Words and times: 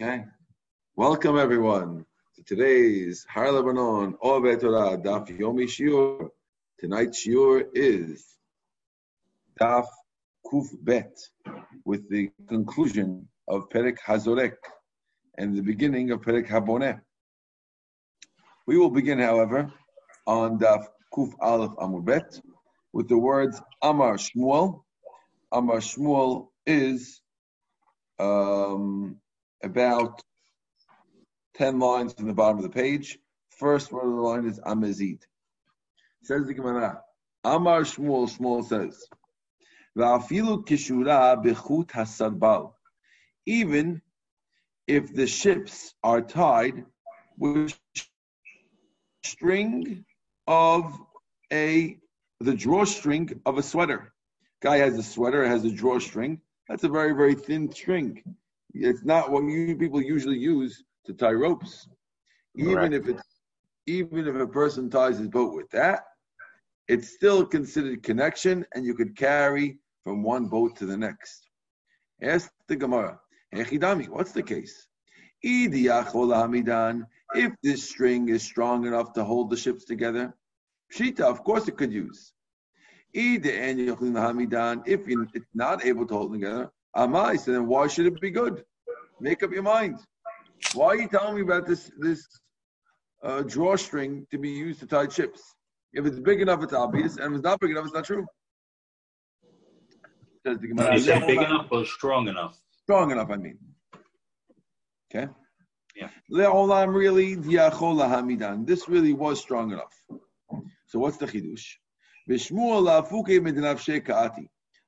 Okay. 0.00 0.24
Welcome 0.96 1.36
everyone 1.36 2.06
to 2.36 2.42
today's 2.44 3.26
Har 3.28 3.52
Lebanon 3.52 4.14
Ove 4.22 4.58
Torah 4.58 4.96
Daf 4.96 5.28
Yomi 5.38 5.64
Shiur. 5.64 6.30
Tonight's 6.80 7.26
Shiur 7.26 7.66
is 7.74 8.24
Daf 9.60 9.84
Kuf 10.46 10.68
Bet 10.80 11.14
with 11.84 12.08
the 12.08 12.30
conclusion 12.48 13.28
of 13.46 13.68
Perek 13.68 13.98
Hazorek 13.98 14.54
and 15.36 15.54
the 15.54 15.60
beginning 15.60 16.10
of 16.10 16.22
Perek 16.22 16.48
Haboneh. 16.48 16.98
We 18.66 18.78
will 18.78 18.90
begin, 18.90 19.18
however, 19.18 19.70
on 20.26 20.58
Daf 20.58 20.86
Kuf 21.14 21.34
Aleph 21.38 21.72
Amud 21.72 22.06
Bet 22.06 22.40
with 22.94 23.10
the 23.10 23.18
words 23.18 23.60
Amar 23.82 24.14
Shmuel. 24.14 24.84
Amar 25.52 25.80
Shmuel 25.80 26.48
is 26.66 27.20
um, 28.18 29.18
about 29.62 30.22
10 31.54 31.78
lines 31.78 32.12
from 32.12 32.28
the 32.28 32.34
bottom 32.34 32.58
of 32.58 32.64
the 32.64 32.70
page. 32.70 33.18
First 33.50 33.92
word 33.92 34.06
of 34.06 34.16
the 34.16 34.20
line 34.20 34.46
is 34.46 34.60
Amazid. 34.64 35.24
Says 36.22 36.46
the 36.46 36.54
Gemara, 36.54 37.02
Amar 37.44 37.82
Shmuel, 37.82 38.30
Shmuel 38.30 38.64
says, 38.64 39.06
Va'afilu 39.96 40.64
kishura 40.64 41.42
bechut 41.44 41.88
hasarbal. 41.88 42.72
Even 43.46 44.00
if 44.86 45.14
the 45.14 45.26
ships 45.26 45.94
are 46.02 46.22
tied 46.22 46.84
with 47.36 47.76
string 49.24 50.04
of 50.46 50.98
a 51.52 51.98
the 52.40 52.54
drawstring 52.54 53.40
of 53.46 53.58
a 53.58 53.62
sweater. 53.62 54.12
Guy 54.60 54.78
has 54.78 54.98
a 54.98 55.02
sweater, 55.02 55.46
has 55.46 55.64
a 55.64 55.70
drawstring. 55.70 56.40
That's 56.68 56.84
a 56.84 56.88
very, 56.88 57.12
very 57.12 57.34
thin 57.34 57.70
string. 57.72 58.22
It's 58.74 59.04
not 59.04 59.30
what 59.30 59.44
you 59.44 59.76
people 59.76 60.00
usually 60.00 60.38
use 60.38 60.82
to 61.06 61.12
tie 61.12 61.32
ropes. 61.32 61.88
Even 62.56 62.92
if 62.92 63.08
it's 63.08 63.22
even 63.86 64.26
if 64.28 64.36
a 64.36 64.46
person 64.46 64.88
ties 64.88 65.18
his 65.18 65.28
boat 65.28 65.54
with 65.54 65.68
that, 65.70 66.04
it's 66.88 67.08
still 67.08 67.44
considered 67.44 68.02
connection, 68.02 68.64
and 68.74 68.84
you 68.84 68.94
could 68.94 69.16
carry 69.16 69.78
from 70.04 70.22
one 70.22 70.46
boat 70.46 70.76
to 70.76 70.86
the 70.86 70.96
next. 70.96 71.48
Ask 72.22 72.52
the 72.68 72.76
Gemara, 72.76 73.18
Echidami, 73.54 74.08
what's 74.08 74.32
the 74.32 74.42
case? 74.42 74.86
If 77.34 77.52
this 77.62 77.88
string 77.88 78.28
is 78.28 78.42
strong 78.42 78.86
enough 78.86 79.12
to 79.14 79.24
hold 79.24 79.50
the 79.50 79.56
ships 79.56 79.84
together, 79.84 80.32
Pshita, 80.94 81.22
of 81.22 81.42
course 81.42 81.66
it 81.66 81.76
could 81.76 81.92
use. 81.92 82.32
If 83.14 83.44
it's 85.34 85.54
not 85.54 85.84
able 85.84 86.06
to 86.06 86.14
hold 86.14 86.32
together, 86.32 86.70
Amai, 86.96 87.38
so 87.38 87.52
then 87.52 87.66
why 87.66 87.86
should 87.86 88.06
it 88.06 88.20
be 88.20 88.30
good? 88.30 88.64
Make 89.20 89.42
up 89.42 89.52
your 89.52 89.62
mind. 89.62 89.98
Why 90.74 90.88
are 90.88 90.96
you 90.96 91.08
telling 91.08 91.36
me 91.36 91.42
about 91.42 91.66
this 91.66 91.90
this 91.98 92.26
uh, 93.22 93.42
drawstring 93.42 94.26
to 94.30 94.38
be 94.38 94.50
used 94.50 94.80
to 94.80 94.86
tie 94.86 95.08
ships? 95.08 95.40
If 95.92 96.06
it's 96.06 96.18
big 96.18 96.40
enough, 96.40 96.62
it's 96.62 96.72
obvious, 96.72 97.16
and 97.16 97.26
if 97.26 97.38
it's 97.38 97.44
not 97.44 97.60
big 97.60 97.70
enough, 97.70 97.84
it's 97.84 97.94
not 97.94 98.04
true. 98.04 98.26
Says 100.46 100.58
the 100.58 100.68
Gemara, 100.68 100.98
say 100.98 101.20
big 101.26 101.38
enough 101.38 101.68
or 101.70 101.84
strong 101.84 102.28
enough? 102.28 102.58
Strong 102.82 103.12
enough, 103.12 103.30
I 103.30 103.36
mean. 103.36 103.58
Okay. 105.14 105.30
Yeah. 105.94 106.08
Really. 106.28 107.34
This 108.64 108.88
really 108.88 109.12
was 109.12 109.40
strong 109.40 109.72
enough. 109.72 109.94
So 110.86 110.98
what's 110.98 111.16
the 111.16 111.26
chidush? 111.26 111.64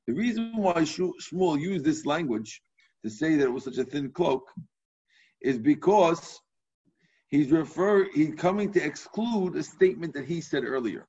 The 0.07 0.15
reason 0.15 0.57
why 0.57 0.75
Shmuel 0.75 1.61
used 1.61 1.85
this 1.85 2.05
language 2.05 2.63
to 3.05 3.11
say 3.11 3.37
that 3.37 3.45
it 3.45 3.53
was 3.53 3.65
such 3.65 3.79
a 3.79 3.85
thin 3.85 4.11
cloak 4.11 4.51
is 5.41 5.59
because 5.59 6.41
he's 7.29 7.51
refer 7.51 8.11
he's 8.13 8.35
coming 8.35 8.73
to 8.73 8.85
exclude 8.85 9.57
a 9.57 9.63
statement 9.63 10.15
that 10.15 10.27
he 10.27 10.41
said 10.41 10.65
earlier. 10.65 11.07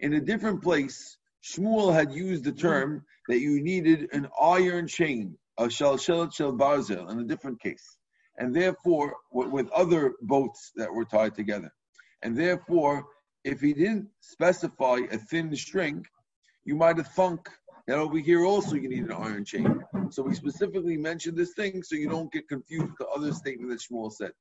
In 0.00 0.14
a 0.14 0.20
different 0.20 0.62
place, 0.62 1.16
Shmuel 1.42 1.92
had 1.92 2.12
used 2.12 2.44
the 2.44 2.52
term 2.52 3.04
that 3.28 3.40
you 3.40 3.62
needed 3.62 4.08
an 4.12 4.28
iron 4.40 4.86
chain, 4.86 5.36
a 5.58 5.64
shalshelet 5.64 6.32
shel 6.34 6.52
barzel, 6.52 7.10
in 7.10 7.18
a 7.18 7.24
different 7.24 7.60
case, 7.60 7.96
and 8.38 8.54
therefore 8.54 9.14
with 9.32 9.68
other 9.70 10.14
boats 10.22 10.72
that 10.76 10.92
were 10.92 11.04
tied 11.04 11.34
together, 11.34 11.72
and 12.22 12.36
therefore, 12.36 13.06
if 13.44 13.60
he 13.60 13.72
didn't 13.72 14.08
specify 14.20 15.00
a 15.10 15.18
thin 15.18 15.54
string, 15.56 16.04
you 16.64 16.74
might 16.74 16.96
have 16.96 17.08
thunk 17.08 17.48
now 17.88 17.96
over 17.96 18.18
here 18.18 18.44
also 18.44 18.74
you 18.74 18.88
need 18.88 19.04
an 19.04 19.12
iron 19.12 19.44
chain. 19.44 19.84
So 20.10 20.22
we 20.22 20.34
specifically 20.34 20.96
mentioned 20.96 21.36
this 21.36 21.52
thing 21.54 21.82
so 21.82 21.94
you 21.94 22.08
don't 22.08 22.32
get 22.32 22.48
confused 22.48 22.86
with 22.86 22.98
the 22.98 23.06
other 23.08 23.32
statement 23.32 23.70
that 23.70 23.80
Shmuel 23.80 24.12
said, 24.12 24.32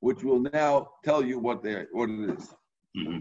which 0.00 0.22
will 0.22 0.40
now 0.40 0.88
tell 1.04 1.24
you 1.24 1.38
what 1.38 1.62
they 1.62 1.84
what 1.92 2.10
it 2.10 2.30
is. 2.38 2.54
Mm-hmm. 2.96 3.18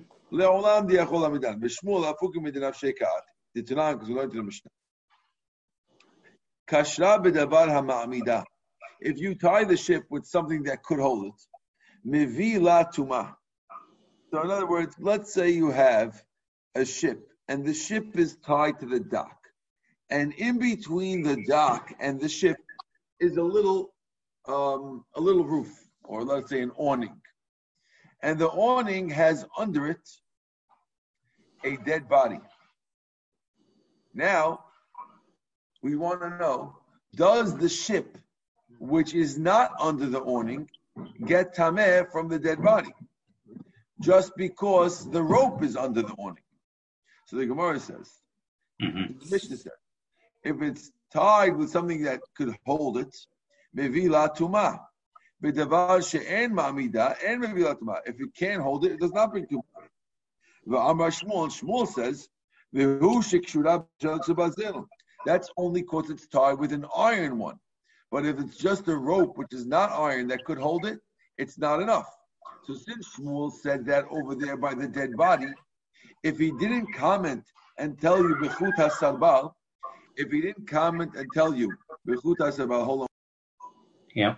If 9.04 9.20
you 9.20 9.36
tie 9.36 9.64
the 9.64 9.78
ship 9.78 10.04
with 10.10 10.26
something 10.26 10.64
that 10.64 10.84
could 10.84 11.00
hold 11.00 11.26
it. 11.26 11.34
So 14.32 14.42
in 14.42 14.52
other 14.52 14.68
words, 14.68 14.96
let's 15.00 15.34
say 15.34 15.50
you 15.50 15.72
have 15.72 16.24
a 16.76 16.86
ship, 16.86 17.28
and 17.50 17.66
the 17.66 17.74
ship 17.74 18.18
is 18.18 18.38
tied 18.38 18.80
to 18.80 18.86
the 18.86 19.00
dock 19.00 19.41
and 20.12 20.34
in 20.34 20.60
between 20.60 21.24
the 21.24 21.44
dock 21.48 21.94
and 22.00 22.20
the 22.20 22.30
ship 22.30 22.58
is 23.20 23.38
a 23.38 23.44
little 23.44 23.94
um, 24.48 25.06
a 25.16 25.22
little 25.22 25.46
roof, 25.46 25.72
or 26.04 26.24
let's 26.24 26.50
say 26.50 26.62
an 26.62 26.72
awning. 26.76 27.16
And 28.22 28.38
the 28.38 28.50
awning 28.50 29.10
has 29.10 29.46
under 29.58 29.88
it 29.88 30.10
a 31.64 31.78
dead 31.78 32.10
body. 32.10 32.40
Now, 34.14 34.66
we 35.82 35.96
want 35.96 36.22
to 36.22 36.30
know, 36.38 36.76
does 37.16 37.56
the 37.56 37.70
ship, 37.70 38.18
which 38.80 39.14
is 39.14 39.38
not 39.38 39.72
under 39.80 40.08
the 40.08 40.20
awning, 40.22 40.70
get 41.26 41.56
tameh 41.56 42.12
from 42.12 42.28
the 42.28 42.40
dead 42.40 42.62
body? 42.62 42.94
Just 44.02 44.36
because 44.36 45.10
the 45.10 45.22
rope 45.22 45.64
is 45.64 45.78
under 45.78 46.02
the 46.02 46.14
awning. 46.14 46.44
So 47.28 47.38
the 47.38 47.46
Gemara 47.46 47.80
says, 47.80 48.12
mm-hmm. 48.82 49.20
the 49.20 49.32
Mishnah 49.32 49.58
says, 49.58 49.72
if 50.44 50.62
it's 50.62 50.92
tied 51.14 51.58
with 51.58 51.70
something 51.70 52.04
that 52.04 52.22
could 52.36 52.56
hold 52.66 52.98
it, 52.98 53.16
mevila 53.76 54.36
tuma. 54.36 54.80
If 55.44 55.58
it 58.20 58.36
can't 58.36 58.62
hold 58.62 58.86
it, 58.86 58.92
it 58.92 59.00
does 59.00 59.14
not 59.14 59.32
bring 59.32 59.48
tuma. 59.48 59.64
Shmuel, 60.68 61.50
Shmuel 61.50 61.88
says, 61.88 62.30
that's 65.26 65.50
only 65.58 65.82
because 65.82 66.10
it's 66.10 66.28
tied 66.28 66.54
with 66.54 66.72
an 66.72 66.86
iron 66.96 67.38
one. 67.38 67.60
But 68.12 68.26
if 68.26 68.40
it's 68.40 68.58
just 68.58 68.88
a 68.88 68.96
rope, 68.96 69.38
which 69.38 69.52
is 69.54 69.66
not 69.66 69.92
iron, 69.92 70.28
that 70.28 70.46
could 70.46 70.58
hold 70.58 70.86
it, 70.86 71.00
it's 71.38 71.58
not 71.58 71.82
enough. 71.82 72.08
So 72.66 72.76
since 72.76 73.16
Shmuel 73.16 73.52
said 73.52 73.86
that 73.88 74.06
over 74.12 74.36
there 74.36 74.58
by 74.58 74.74
the 74.74 74.88
dead 74.88 75.18
body, 75.18 75.52
if 76.24 76.38
he 76.38 76.52
didn't 76.52 76.94
comment 76.94 77.44
and 77.78 78.00
tell 78.00 78.20
you 78.20 78.36
bechut 78.36 78.76
hasarbal, 78.76 79.54
if 80.18 80.32
he 80.32 80.42
didn't 80.42 80.68
comment 80.68 81.16
and 81.16 81.28
tell 81.34 81.54
you, 81.54 81.72
hold 82.84 83.02
on. 83.02 83.08
Yeah. 84.16 84.36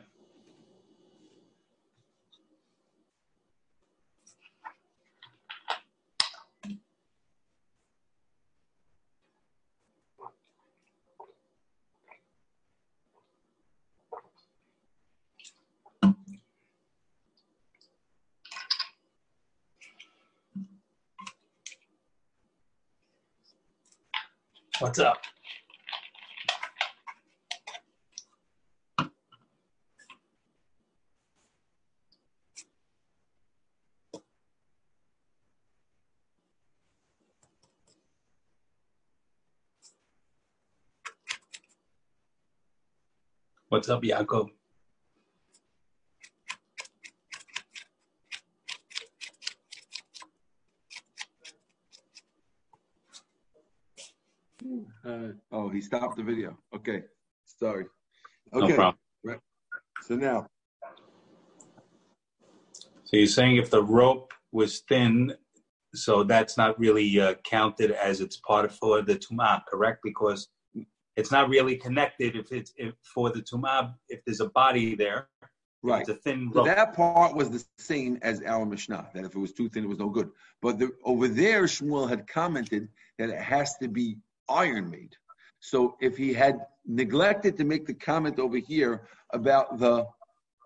What's 24.80 25.00
up? 25.00 25.22
What's 43.84 43.90
up, 43.90 44.04
Jacob? 44.04 44.48
Uh, 55.06 55.34
oh, 55.52 55.68
he 55.68 55.82
stopped 55.82 56.16
the 56.16 56.24
video. 56.24 56.58
Okay, 56.74 57.02
sorry. 57.44 57.88
Okay. 58.54 58.68
No 58.70 58.74
problem. 58.74 58.96
Right. 59.26 59.40
So 60.04 60.16
now, 60.16 60.48
So 63.04 63.18
you're 63.18 63.28
saying 63.28 63.58
if 63.58 63.70
the 63.70 63.84
rope 63.84 64.34
was 64.54 64.80
thin, 64.88 65.34
so 65.94 66.24
that's 66.24 66.56
not 66.56 66.80
really 66.80 67.20
uh, 67.20 67.34
counted 67.44 67.92
as 67.92 68.22
it's 68.22 68.38
part 68.38 68.64
of 68.64 68.74
for 68.78 69.02
the 69.02 69.16
tumah, 69.18 69.62
correct? 69.70 70.00
Because 70.06 70.48
it's 71.16 71.32
not 71.32 71.50
really 71.50 71.76
connected 71.76 72.36
if 72.36 72.52
it's 72.52 72.74
if 72.78 72.94
for 73.04 73.30
the 73.32 73.42
tumah 73.42 73.94
if 74.10 74.24
there's 74.26 74.40
a 74.40 74.50
body 74.50 74.96
there. 74.96 75.30
Right. 75.84 76.02
It's 76.02 76.10
a 76.10 76.16
thin 76.16 76.50
So 76.54 76.60
rope. 76.60 76.68
that 76.68 76.96
part 76.96 77.36
was 77.36 77.50
the 77.50 77.64
same 77.78 78.18
as 78.22 78.42
our 78.44 78.66
Mishnah, 78.66 79.10
that 79.14 79.26
if 79.26 79.36
it 79.36 79.40
was 79.40 79.52
too 79.52 79.68
thin, 79.68 79.84
it 79.84 79.90
was 79.90 80.00
no 80.00 80.10
good. 80.10 80.30
But 80.62 80.80
the, 80.80 80.92
over 81.04 81.28
there, 81.28 81.64
Shmuel 81.64 82.08
had 82.08 82.26
commented 82.26 82.88
that 83.20 83.30
it 83.30 83.38
has 83.42 83.76
to 83.82 83.90
be 83.90 84.16
iron 84.48 84.90
made. 84.90 85.14
So 85.60 85.98
if 86.00 86.16
he 86.16 86.34
had 86.34 86.66
neglected 86.86 87.58
to 87.58 87.66
make 87.66 87.86
the 87.86 87.94
comment 87.94 88.40
over 88.40 88.58
here 88.58 89.08
about 89.34 89.78
the 89.78 90.06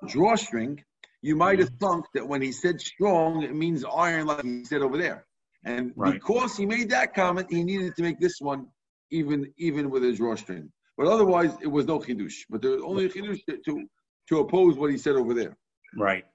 drawstring, 0.08 0.84
you 1.24 1.36
might 1.36 1.58
have 1.60 1.70
mm-hmm. 1.70 1.86
thunk 1.86 2.06
that 2.14 2.28
when 2.28 2.44
he 2.44 2.52
said 2.52 2.80
strong, 2.80 3.42
it 3.42 3.56
means 3.56 3.84
iron, 3.84 4.28
like 4.28 4.44
he 4.44 4.66
said 4.66 4.84
over 4.84 4.98
there. 5.00 5.26
And 5.64 5.94
Right. 5.96 6.14
because 6.14 6.56
he 6.56 6.68
made 6.68 6.92
that 6.92 7.16
comment, 7.16 7.48
he 7.50 7.64
needed 7.64 7.96
to 7.96 8.04
make 8.04 8.20
this 8.20 8.40
one 8.40 8.68
even 9.12 9.52
even 9.58 9.90
with 9.90 10.04
his 10.04 10.18
drawstring. 10.18 10.72
But 10.98 11.08
otherwise, 11.08 11.52
it 11.62 11.68
was 11.68 11.86
no 11.86 12.00
chidush. 12.00 12.46
But 12.50 12.62
there 12.62 12.72
was 12.72 12.82
only 12.84 13.06
a 13.06 13.10
chidush 13.10 13.44
to, 13.46 13.58
to, 13.66 13.86
to 14.30 14.40
oppose 14.40 14.78
what 14.78 14.92
he 14.92 14.98
said 14.98 15.16
over 15.16 15.34
there. 15.34 15.56
Right. 15.96 16.26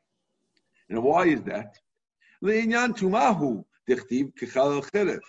And 0.88 1.02
why 1.02 1.26
is 1.26 1.42
that? 1.42 1.76
Le'inyan 2.44 2.96
tumahu 2.96 3.64
dichtiv 3.88 4.32
kichal 4.34 4.84
cherev. 4.90 5.20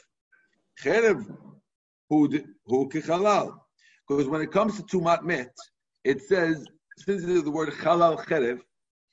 Cherev 0.82 1.26
who 2.10 2.30
who 2.66 2.90
kichalal. 2.90 3.58
Because 4.08 4.28
when 4.28 4.42
it 4.42 4.52
comes 4.52 4.78
to 4.78 4.84
tumat 4.84 5.24
met, 5.24 5.56
it 6.04 6.22
says 6.22 6.66
since 6.98 7.24
it 7.24 7.30
is 7.30 7.44
the 7.44 7.52
word 7.52 7.70
halal 7.70 8.24
cherev, 8.26 8.60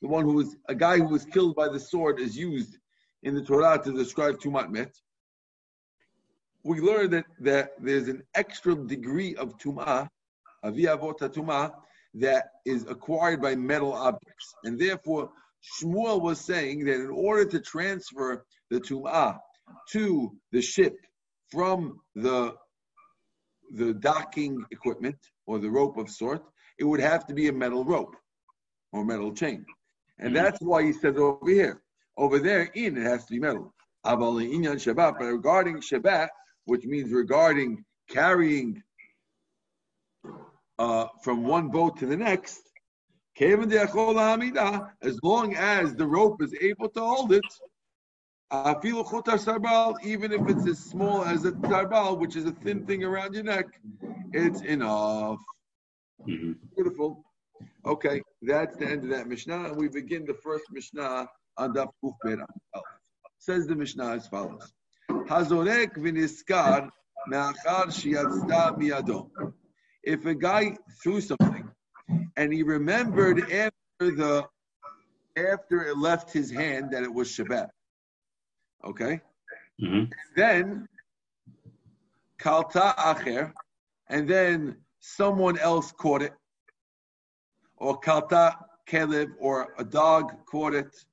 the 0.03 0.09
one 0.09 0.25
who 0.25 0.41
is 0.41 0.57
a 0.69 0.75
guy 0.75 0.99
who 0.99 1.09
was 1.09 1.25
killed 1.25 1.55
by 1.57 1.69
the 1.69 1.81
sword 1.81 2.21
is 2.21 2.37
used 2.37 2.77
in 3.23 3.35
the 3.35 3.43
Torah 3.43 3.81
to 3.85 3.93
describe 3.93 4.39
tumat 4.39 4.71
met 4.71 4.95
we 6.65 6.81
learn 6.81 7.11
that, 7.11 7.25
that 7.41 7.71
there's 7.81 8.09
an 8.09 8.23
extra 8.35 8.75
degree 8.75 9.35
of 9.37 9.57
tumah, 9.59 10.09
aviyavot 10.65 11.19
tumah, 11.19 11.73
that 12.15 12.47
is 12.67 12.85
acquired 12.89 13.41
by 13.41 13.55
metal 13.55 13.93
objects. 13.93 14.55
And 14.65 14.79
therefore, 14.79 15.31
Shmuel 15.81 16.21
was 16.23 16.41
saying 16.41 16.85
that 16.87 16.97
in 16.97 17.11
order 17.11 17.45
to 17.47 17.61
transfer 17.61 18.45
the 18.71 18.81
tum'ah 18.81 19.39
to 19.93 20.33
the 20.53 20.61
ship 20.61 20.97
from 21.51 22.01
the 22.15 22.55
the 23.73 23.95
docking 23.95 24.65
equipment 24.73 25.17
or 25.47 25.61
the 25.61 25.71
rope 25.71 25.97
of 25.97 26.11
sort, 26.11 26.43
it 26.79 26.85
would 26.85 26.99
have 26.99 27.25
to 27.27 27.35
be 27.35 27.47
a 27.47 27.53
metal 27.53 27.85
rope 27.85 28.17
or 28.93 29.05
metal 29.05 29.33
chain. 29.33 29.65
And 30.19 30.31
Mhm. 30.31 30.35
that's 30.35 30.61
why 30.61 30.83
he 30.83 30.93
says 30.93 31.17
over 31.17 31.49
here. 31.49 31.81
Over 32.17 32.41
there, 32.41 32.63
in 32.75 32.99
it 32.99 33.05
has 33.05 33.25
to 33.27 33.33
be 33.35 33.39
metal. 33.39 33.73
Aval 34.05 34.43
inyan 34.43 34.75
Shabbat, 34.75 35.19
but 35.19 35.27
regarding 35.27 35.77
Shabbat, 35.77 36.29
which 36.71 36.85
means 36.85 37.11
regarding 37.11 37.85
carrying 38.09 38.81
uh, 40.79 41.07
from 41.25 41.43
one 41.43 41.69
boat 41.69 41.97
to 41.99 42.07
the 42.07 42.17
next, 42.17 42.63
Kevin 43.37 43.69
de'achol 43.69 44.15
ha'amida, 44.15 44.89
as 45.03 45.19
long 45.25 45.57
as 45.57 45.97
the 45.97 46.07
rope 46.07 46.41
is 46.41 46.55
able 46.61 46.89
to 46.89 47.01
hold 47.01 47.33
it, 47.33 47.51
afilu 48.53 49.05
chotar 49.05 49.39
sarbal, 49.47 49.97
even 50.05 50.31
if 50.33 50.49
it's 50.49 50.67
as 50.69 50.79
small 50.79 51.25
as 51.25 51.45
a 51.45 51.51
sarbal, 51.73 52.17
which 52.21 52.37
is 52.37 52.45
a 52.45 52.53
thin 52.53 52.87
thing 52.87 53.03
around 53.03 53.35
your 53.35 53.43
neck, 53.43 53.67
it's 54.33 54.61
enough. 54.63 55.41
Mhm. 56.29 56.55
Beautiful. 56.77 57.25
Okay, 57.85 58.23
that's 58.43 58.77
the 58.77 58.87
end 58.87 59.03
of 59.03 59.11
that 59.11 59.27
Mishnah, 59.27 59.63
and 59.71 59.77
we 59.77 59.89
begin 59.89 60.25
the 60.25 60.39
first 60.47 60.67
Mishnah 60.71 61.29
on 61.57 61.75
Daf 61.75 61.91
Kuf 62.01 62.15
Says 63.39 63.67
the 63.67 63.75
Mishnah 63.75 64.11
as 64.19 64.29
follows: 64.29 64.73
Hazorek 65.29 65.97
v'niskar 65.97 66.91
me'achar 67.29 67.87
miyado. 68.79 69.31
If 70.03 70.27
a 70.27 70.35
guy 70.35 70.77
threw 71.03 71.21
something 71.21 71.71
and 72.37 72.53
he 72.53 72.63
remembered 72.63 73.41
after 73.51 73.73
the 74.01 74.49
after 75.37 75.85
it 75.87 75.97
left 75.97 76.33
his 76.33 76.51
hand 76.51 76.91
that 76.93 77.03
it 77.03 77.13
was 77.13 77.29
Shabbat, 77.29 77.71
okay, 78.85 79.21
Mhm. 79.81 80.13
then 80.37 80.89
kalta 82.39 82.95
acher, 82.99 83.53
and 84.09 84.29
then 84.29 84.85
someone 84.99 85.59
else 85.59 85.93
caught 85.93 86.23
it, 86.23 86.35
or 87.77 87.99
kalta 88.01 88.57
kelev, 88.87 89.35
or 89.39 89.75
a 89.79 89.85
dog 89.85 90.45
caught 90.47 90.75
it, 90.75 91.05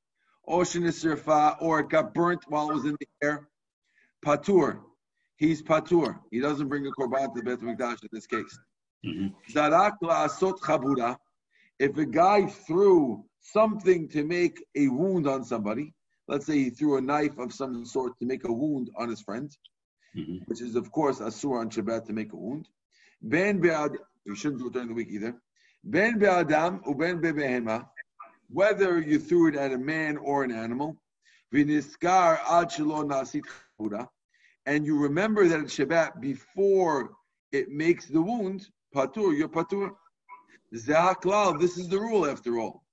or 0.44 0.64
shinisirfa, 0.64 1.58
or 1.62 1.82
it 1.82 1.90
got 1.90 2.14
burnt 2.14 2.44
while 2.48 2.72
it 2.72 2.74
was 2.74 2.86
in 2.86 2.98
the 3.00 3.08
air. 3.22 3.48
Patur, 4.28 4.82
he's 5.38 5.64
patur. 5.64 6.20
He 6.32 6.42
doesn't 6.42 6.68
bring 6.68 6.86
a 6.86 6.92
korban 6.92 7.34
to 7.34 7.42
the 7.42 7.44
Beit 7.44 7.62
Mikdash 7.62 8.04
in 8.04 8.10
this 8.12 8.28
case. 8.28 8.60
Mhm. 9.06 9.34
Zarak 9.54 9.96
la'asot 10.04 10.60
chabura. 10.60 11.18
If 11.80 11.98
a 11.98 12.06
guy 12.06 12.46
threw 12.46 13.24
something 13.40 14.10
to 14.10 14.26
make 14.26 14.62
a 14.76 14.90
wound 14.90 15.30
on 15.30 15.46
somebody, 15.46 15.94
let's 16.28 16.46
say 16.46 16.58
he 16.66 16.70
threw 16.72 16.98
a 16.98 17.02
knife 17.02 17.38
of 17.38 17.54
some 17.54 17.86
sort 17.86 18.20
to 18.20 18.26
make 18.26 18.44
a 18.44 18.52
wound 18.52 18.92
on 18.98 19.08
his 19.08 19.22
friend, 19.22 19.50
Mhm. 20.14 20.46
which 20.48 20.62
is 20.62 20.76
of 20.76 20.92
course 20.92 21.20
asur 21.20 21.62
on 21.62 21.70
Shabbat 21.70 22.04
to 22.08 22.12
make 22.12 22.34
a 22.34 22.36
wound. 22.36 22.68
Ben 23.22 23.62
be'ad, 23.62 23.98
you 24.26 24.36
shouldn't 24.36 24.60
do 24.60 24.68
it 24.68 24.74
during 24.74 24.90
the 24.90 24.94
week 24.94 25.10
either. 25.10 25.42
Ben 25.86 26.20
be'adam 26.20 26.84
uben 26.84 27.22
be'behema, 27.22 27.90
whether 28.50 29.00
you 29.00 29.20
threw 29.20 29.48
it 29.48 29.56
at 29.56 29.72
a 29.72 29.78
man 29.78 30.18
or 30.18 30.44
an 30.44 30.52
animal, 30.52 30.98
v'niskar 31.54 32.40
ad 32.50 32.68
shelo 32.72 33.06
nasit 33.06 33.46
chabura, 33.80 34.10
and 34.68 34.86
you 34.86 34.98
remember 34.98 35.48
that 35.48 35.62
it's 35.62 35.78
Shabbat 35.78 36.20
before 36.20 37.12
it 37.54 37.70
makes 37.70 38.06
the 38.08 38.22
wound, 38.22 38.68
patur, 38.94 39.36
you're 39.36 39.48
patur. 39.48 39.92
Zahaklal, 40.76 41.58
this 41.58 41.78
is 41.78 41.88
the 41.88 41.98
rule 41.98 42.30
after 42.30 42.60
all. 42.60 42.84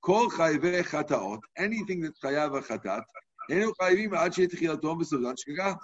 Kol 0.00 0.30
chayvei 0.30 0.84
chataot, 0.84 1.40
anything 1.58 2.00
that's 2.02 2.20
chayav 2.20 2.52
chatat, 2.64 3.02
enu 3.50 3.72
chayvim 3.80 4.16
ad 4.16 4.32
she'tchilatom 4.32 5.00
v'sevdan 5.00 5.36
shkaga. 5.36 5.76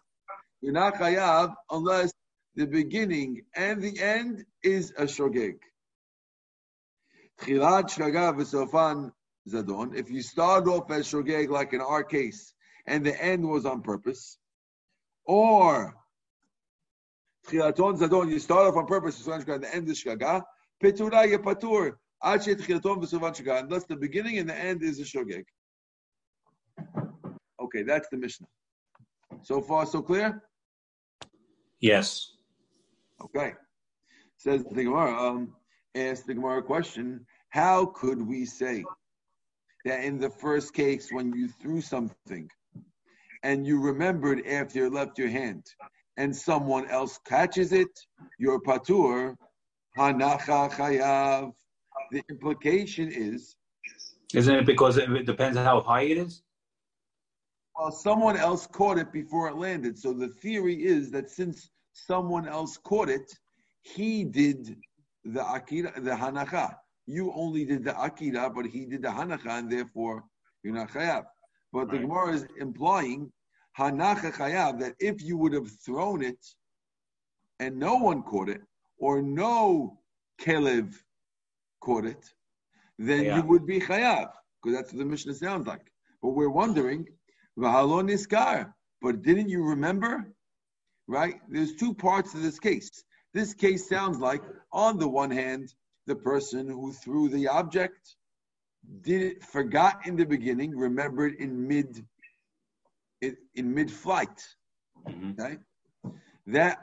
You're 0.61 0.73
not 0.73 0.95
chayav 0.95 1.53
unless 1.73 2.13
the 2.55 2.67
beginning 2.67 3.43
and 3.57 3.83
the 3.83 4.01
end 4.01 4.45
is 4.63 4.93
a 4.99 5.05
shogeg. 5.05 5.57
Tchilat 7.41 7.91
shkaga 7.91 8.37
v'sofan 8.39 9.11
zadon. 9.49 9.97
If 9.97 10.11
you 10.13 10.23
start 10.23 10.69
off 10.69 10.93
as 10.93 11.11
shogeg, 11.11 11.49
like 11.49 11.73
in 11.73 11.81
our 11.81 12.05
case, 12.05 12.55
and 12.87 13.05
the 13.05 13.21
end 13.21 13.49
was 13.49 13.67
on 13.67 13.83
purpose, 13.83 14.39
or 15.27 15.95
Tchilaton 17.47 17.99
zadon, 17.99 18.31
you 18.31 18.39
start 18.39 18.67
off 18.67 18.77
on 18.77 18.87
purpose, 18.87 19.27
and 19.27 19.43
the 19.45 19.75
end 19.75 19.89
is 19.89 20.03
shkaga. 20.03 20.43
Petura 20.83 21.27
yepatur. 21.27 21.93
Ad 22.23 22.45
she'tchilaton 22.45 23.03
v'sofan 23.03 23.35
shkaga. 23.35 23.65
Unless 23.65 23.85
the 23.85 23.97
beginning 23.97 24.39
and 24.39 24.49
the 24.49 24.57
end 24.57 24.83
is 24.83 25.01
a 25.01 25.05
shogeg. 25.05 25.45
Okay, 27.61 27.83
that's 27.83 28.09
the 28.11 28.17
Mishnah. 28.17 28.47
So 29.43 29.61
far, 29.61 29.87
so 29.87 30.03
clear? 30.03 30.43
Yes. 31.81 32.33
Okay. 33.23 33.55
Says 34.37 34.65
the 34.65 34.85
Gemara, 34.85 35.13
um, 35.13 35.55
asked 35.95 36.27
the 36.27 36.35
Gemara 36.35 36.63
question, 36.63 37.25
how 37.51 37.87
could 37.87 38.27
we 38.27 38.45
say 38.45 38.85
that 39.85 40.05
in 40.05 40.19
the 40.19 40.31
first 40.31 40.73
case 40.75 41.09
when 41.11 41.33
you 41.33 41.49
threw 41.49 41.81
something 41.81 42.49
and 43.43 43.67
you 43.67 43.81
remembered 43.81 44.47
after 44.47 44.87
it 44.87 44.93
left 44.93 45.19
your 45.19 45.29
hand 45.29 45.65
and 46.17 46.35
someone 46.35 46.87
else 46.91 47.19
catches 47.27 47.73
it, 47.73 47.89
your 48.39 48.61
patur, 48.61 49.37
hanacha 49.99 50.71
chayav. 50.71 51.53
The 52.13 52.23
implication 52.29 53.11
is, 53.11 53.57
Isn't 54.35 54.55
it 54.55 54.67
because 54.67 54.97
it 54.97 55.11
it 55.11 55.27
depends 55.27 55.57
on 55.57 55.65
how 55.65 55.81
high 55.81 56.03
it 56.03 56.19
is? 56.19 56.43
well, 57.77 57.91
someone 57.91 58.37
else 58.37 58.67
caught 58.67 58.99
it 58.99 59.13
before 59.13 59.49
it 59.49 59.57
landed. 59.57 59.99
So 59.99 60.13
the 60.13 60.29
theory 60.29 60.75
is 60.85 61.11
that 61.13 61.31
since 61.31 61.71
someone 61.93 62.47
else 62.47 62.77
caught 62.77 63.09
it, 63.09 63.33
he 63.83 64.25
did 64.25 64.77
the 65.25 65.43
akira, 65.55 65.93
the 66.01 66.11
hanacha. 66.11 66.75
You 67.07 67.33
only 67.35 67.65
did 67.65 67.85
the 67.85 67.99
akira, 68.01 68.51
but 68.51 68.67
he 68.67 68.85
did 68.87 69.03
the 69.03 69.09
hanacha, 69.09 69.51
and 69.59 69.71
therefore 69.73 70.25
you're 70.63 70.75
not 70.75 70.91
chayav. 70.91 71.25
But 71.73 71.91
the 71.91 71.99
Right. 71.99 72.03
Gemara 72.03 72.33
is 72.35 72.47
implying 72.59 73.33
hanacha 73.79 74.33
chayav 74.33 74.81
that 74.81 74.95
if 74.99 75.23
you 75.23 75.37
would 75.37 75.53
have 75.53 75.71
thrown 75.85 76.23
it 76.23 76.45
and 77.59 77.79
no 77.79 77.97
one 77.97 78.23
caught 78.23 78.49
it, 78.49 78.63
or 78.99 79.23
no 79.23 79.99
kelev 80.41 80.95
caught 81.81 82.05
it, 82.05 82.35
then 82.99 83.25
you 83.25 83.43
would 83.43 83.67
be 83.67 83.81
chayav, 83.81 84.31
because 84.63 84.77
that's 84.77 84.93
what 84.93 84.99
the 84.99 85.05
Mishnah 85.05 85.35
sounds 85.35 85.67
like. 85.67 85.91
But 86.23 86.31
we're 86.31 86.51
wondering, 86.51 87.07
v'halon 87.59 88.11
niskar, 88.11 88.73
but 89.01 89.23
didn't 89.23 89.49
you 89.49 89.63
remember? 89.63 90.35
Right? 91.07 91.41
There's 91.49 91.75
two 91.75 91.95
parts 91.95 92.33
to 92.33 92.39
this 92.39 92.59
case. 92.59 92.91
This 93.33 93.55
case 93.55 93.89
sounds 93.89 94.19
like, 94.19 94.43
on 94.73 94.99
the 94.99 95.09
one 95.09 95.31
hand, 95.31 95.73
the 96.07 96.17
person 96.17 96.69
who 96.69 96.93
threw 96.93 97.29
the 97.29 97.49
object 97.49 98.17
did 99.03 99.23
it 99.23 99.45
forgot 99.45 100.07
in 100.07 100.17
the 100.17 100.25
beginning, 100.27 100.77
remembered 100.77 101.35
in 101.35 101.67
mid 101.67 102.07
in, 103.21 103.37
in 103.55 103.75
mid 103.75 103.91
flight. 103.91 104.41
Mhm. 105.09 105.39
Okay, 105.39 105.59
that 106.47 106.79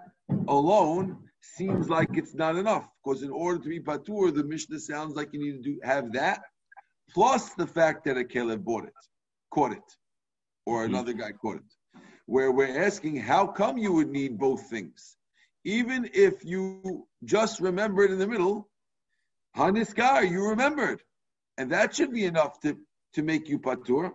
alone 0.48 1.18
seems 1.42 1.90
like 1.90 2.10
it's 2.18 2.36
not 2.36 2.56
enough 2.56 2.88
because 3.04 3.22
in 3.24 3.32
order 3.32 3.60
to 3.64 3.70
be 3.70 3.80
patur, 3.80 4.34
the 4.34 4.44
Mishnah 4.44 4.80
sounds 4.80 5.16
like 5.16 5.30
you 5.34 5.40
need 5.40 5.64
to 5.64 5.72
do 5.72 5.80
have 5.84 6.12
that 6.14 6.42
plus 7.14 7.54
the 7.56 7.68
fact 7.68 8.06
that 8.06 8.18
a 8.18 8.24
kelev 8.24 8.64
bought 8.64 8.86
it, 8.86 9.02
caught 9.52 9.72
it, 9.74 9.90
or 10.66 10.86
Mhm. 10.86 10.86
another 10.86 11.14
guy 11.14 11.32
caught 11.32 11.58
it. 11.58 11.74
Where 12.26 12.52
we're 12.52 12.84
asking, 12.86 13.18
how 13.18 13.48
come 13.48 13.78
you 13.78 13.94
would 13.94 14.10
need 14.10 14.38
both 14.38 14.70
things? 14.70 15.18
Even 15.66 16.10
if 16.14 16.44
you 16.46 16.86
just 17.04 17.40
remembered 17.42 17.92
in 17.92 18.00
the 18.00 18.28
middle, 18.28 18.70
Haniskar, 19.58 20.30
you 20.30 20.44
remembered. 20.50 21.02
And 21.58 21.72
that 21.72 21.96
should 21.96 22.14
be 22.14 22.26
enough 22.26 22.60
to, 22.62 22.78
to 23.14 23.24
make 23.24 23.50
you 23.50 23.60
patur. 23.60 24.12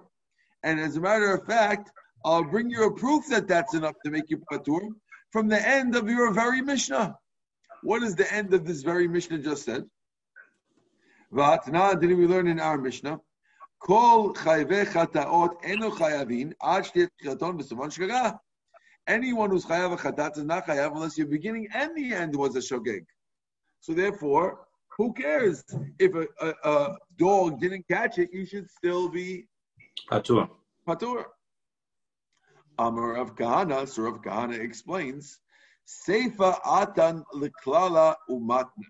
And 0.63 0.79
as 0.79 0.97
a 0.97 1.01
matter 1.01 1.35
of 1.35 1.45
fact, 1.47 1.91
I'll 2.25 2.45
bring 2.45 2.71
you 2.71 2.85
a 2.85 2.95
proof 2.95 3.27
that 3.29 3.49
that's 3.49 3.75
enough 3.75 3.97
to 4.05 4.11
make 4.11 4.31
you 4.31 4.39
patur 4.51 4.89
from 5.33 5.49
the 5.49 5.61
end 5.67 5.97
of 5.97 6.09
your 6.09 6.33
very 6.33 6.61
Mishnah. 6.61 7.17
What 7.83 8.03
is 8.03 8.15
the 8.15 8.33
end 8.33 8.55
of 8.55 8.65
this 8.65 8.83
very 8.83 9.09
Mishnah 9.09 9.39
just 9.39 9.65
said? 9.65 9.85
Vatna, 11.33 12.01
didn't 12.01 12.19
we 12.19 12.27
learn 12.27 12.47
in 12.47 12.61
our 12.61 12.79
Mishnah? 12.79 13.19
Kol 13.83 14.37
eno 14.47 15.91
chayavin. 15.91 16.53
Anyone 19.09 19.51
who's 19.51 19.65
chayav 19.65 19.93
a 19.93 19.97
chatat 19.97 20.39
is 20.39 20.45
not 20.45 20.67
chayav 20.67 20.95
unless 20.95 21.19
your 21.19 21.27
beginning 21.27 21.67
and 21.75 21.97
the 21.97 22.15
end 22.15 22.37
was 22.37 22.55
a 22.55 22.61
shogeg. 22.61 23.05
So 23.81 23.93
therefore, 23.95 24.61
who 24.97 25.13
cares 25.13 25.65
if 25.99 26.15
a, 26.15 26.29
a, 26.41 26.71
a 26.71 26.99
dog 27.23 27.61
didn't 27.61 27.87
catch 27.88 28.19
it? 28.19 28.31
You 28.33 28.45
should 28.47 28.69
still 28.71 29.09
be 29.09 29.47
Patur. 30.11 30.49
patur. 30.88 31.25
Amar 32.79 33.12
Rav 33.14 33.37
Kahana, 33.37 33.87
so 33.87 34.02
Rav 34.02 34.23
Kahana 34.23 34.59
explains, 34.59 35.38
Seifa 35.87 36.61
atan 36.62 37.23
liklala 37.35 38.17
umatna. 38.29 38.87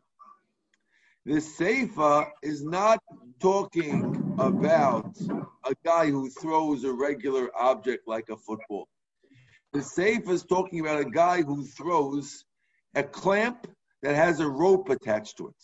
The 1.27 1.41
Seifa 1.57 2.29
is 2.43 2.65
not 2.65 3.01
talking 3.39 4.35
about 4.39 5.15
a 5.65 5.75
guy 5.85 6.07
who 6.11 6.31
throws 6.31 6.85
a 6.85 6.93
regular 6.93 7.51
object 7.71 8.09
like 8.09 8.29
a 8.31 8.37
football. 8.37 8.89
The 9.73 9.81
Seifa 9.81 10.31
is 10.31 10.45
talking 10.45 10.81
about 10.81 11.01
a 11.01 11.11
guy 11.23 11.43
who 11.43 11.65
throws 11.65 12.45
a 12.95 13.03
clamp 13.03 13.67
that 14.03 14.17
has 14.17 14.41
a 14.41 14.49
rope 14.49 14.89
attached 14.89 15.37
to 15.39 15.49
it. 15.49 15.63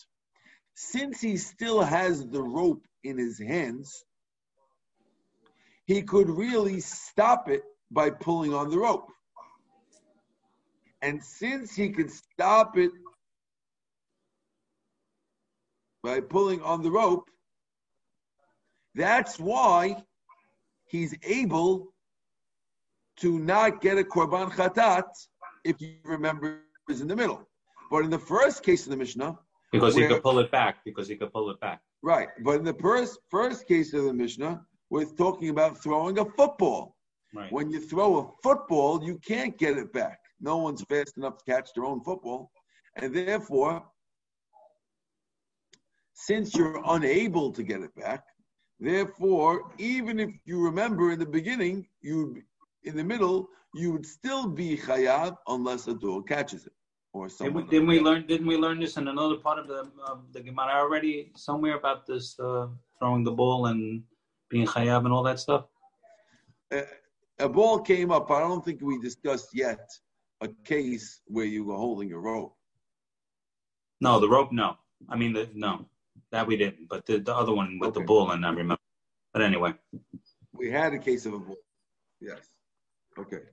Since 0.81 1.19
he 1.19 1.35
still 1.35 1.81
has 1.81 2.25
the 2.25 2.41
rope 2.41 2.85
in 3.03 3.17
his 3.17 3.37
hands, 3.37 4.05
he 5.85 6.03
could 6.03 6.29
really 6.29 6.79
stop 6.79 7.49
it 7.49 7.63
by 7.91 8.11
pulling 8.11 8.53
on 8.53 8.69
the 8.69 8.77
rope. 8.79 9.11
And 11.01 11.21
since 11.21 11.75
he 11.75 11.89
could 11.89 12.09
stop 12.09 12.77
it 12.77 12.91
by 16.01 16.21
pulling 16.21 16.61
on 16.61 16.81
the 16.81 16.91
rope, 16.91 17.29
that's 18.95 19.37
why 19.37 20.01
he's 20.87 21.13
able 21.23 21.89
to 23.17 23.37
not 23.37 23.81
get 23.81 23.97
a 23.97 24.03
korban 24.05 24.49
chatat 24.51 25.09
if 25.65 25.81
you 25.81 25.95
remember 26.05 26.61
is 26.87 27.01
in 27.01 27.09
the 27.09 27.17
middle. 27.17 27.45
But 27.91 28.05
in 28.05 28.09
the 28.09 28.17
first 28.17 28.63
case 28.63 28.85
of 28.85 28.91
the 28.91 28.97
Mishnah, 28.97 29.37
Because 29.71 29.95
he 29.95 30.01
Where- 30.01 30.09
could 30.09 30.23
pull 30.23 30.39
it 30.39 30.51
back. 30.51 30.83
Because 30.83 31.07
he 31.07 31.15
could 31.15 31.31
pull 31.31 31.49
it 31.51 31.59
back. 31.59 31.81
right, 32.01 32.29
but 32.43 32.55
in 32.59 32.63
the 32.63 32.73
first 32.75 33.19
first 33.29 33.67
case 33.67 33.93
of 33.93 34.03
the 34.05 34.13
Mishnah, 34.13 34.65
we're 34.89 35.05
talking 35.05 35.49
about 35.49 35.81
throwing 35.83 36.17
a 36.19 36.25
football. 36.25 36.95
Right. 37.35 37.51
When 37.51 37.69
you 37.69 37.79
throw 37.79 38.09
a 38.19 38.31
football, 38.41 39.03
you 39.03 39.19
can't 39.19 39.55
get 39.57 39.77
it 39.77 39.93
back. 39.93 40.19
No 40.41 40.57
one's 40.57 40.81
fast 40.83 41.17
enough 41.17 41.37
to 41.37 41.45
catch 41.45 41.69
their 41.75 41.85
own 41.85 42.01
football. 42.03 42.51
And 42.95 43.13
therefore, 43.15 43.85
since 46.13 46.55
you're 46.55 46.81
unable 46.87 47.51
to 47.51 47.61
get 47.63 47.81
it 47.81 47.93
back, 47.95 48.23
therefore, 48.79 49.71
even 49.77 50.19
if 50.19 50.31
you 50.45 50.59
remember 50.63 51.11
in 51.11 51.19
the 51.19 51.25
beginning, 51.25 51.87
you 52.01 52.41
in 52.83 52.95
the 52.95 53.03
middle, 53.03 53.49
you 53.75 53.91
would 53.91 54.05
still 54.05 54.47
be 54.47 54.75
chayav 54.77 55.37
unless 55.47 55.87
a 55.87 55.93
dog 55.93 56.27
catches 56.27 56.65
it 56.65 56.73
or 57.13 57.27
Didn't 57.27 57.53
we, 57.53 57.63
didn't 57.63 57.87
we 57.87 57.99
learn? 57.99 58.25
Didn't 58.27 58.47
we 58.47 58.57
learn 58.57 58.79
this 58.79 58.97
in 58.97 59.07
another 59.07 59.37
part 59.37 59.59
of 59.59 59.67
the 59.67 59.91
of 60.07 60.31
the 60.31 60.41
Gemara 60.41 60.73
already? 60.83 61.31
Somewhere 61.35 61.75
about 61.77 62.05
this 62.05 62.39
uh, 62.39 62.67
throwing 62.99 63.23
the 63.23 63.31
ball 63.31 63.67
and 63.67 64.03
being 64.49 64.67
chayav 64.67 65.05
and 65.05 65.13
all 65.13 65.23
that 65.23 65.39
stuff. 65.39 65.65
a, 66.71 66.83
a 67.39 67.49
ball 67.49 67.79
came 67.79 68.11
up. 68.11 68.29
I 68.31 68.39
don't 68.41 68.63
think 68.63 68.81
we 68.81 68.99
discussed 68.99 69.49
yet 69.53 69.89
a 70.41 70.47
case 70.63 71.21
where 71.25 71.45
you 71.45 71.63
were 71.65 71.75
holding 71.75 72.11
a 72.13 72.17
rope. 72.19 72.55
No, 74.01 74.19
the 74.19 74.29
rope. 74.29 74.51
No, 74.51 74.77
I 75.09 75.15
mean 75.15 75.33
the 75.33 75.49
no, 75.53 75.85
that 76.31 76.45
we 76.47 76.57
didn't. 76.57 76.87
But 76.89 77.05
the, 77.05 77.19
the 77.19 77.35
other 77.35 77.53
one 77.53 77.79
with 77.79 77.93
the 77.93 78.01
Okay. 78.01 78.05
ball, 78.05 78.31
and 78.31 78.45
I 78.45 78.49
remember. 78.49 78.77
But 79.33 79.41
anyway, 79.43 79.73
We 80.53 80.71
had 80.71 80.93
a 80.93 80.99
case 80.99 81.25
of 81.25 81.33
a 81.33 81.39
bull. 81.39 81.57
Yes. 82.21 82.39
Okay. 83.17 83.43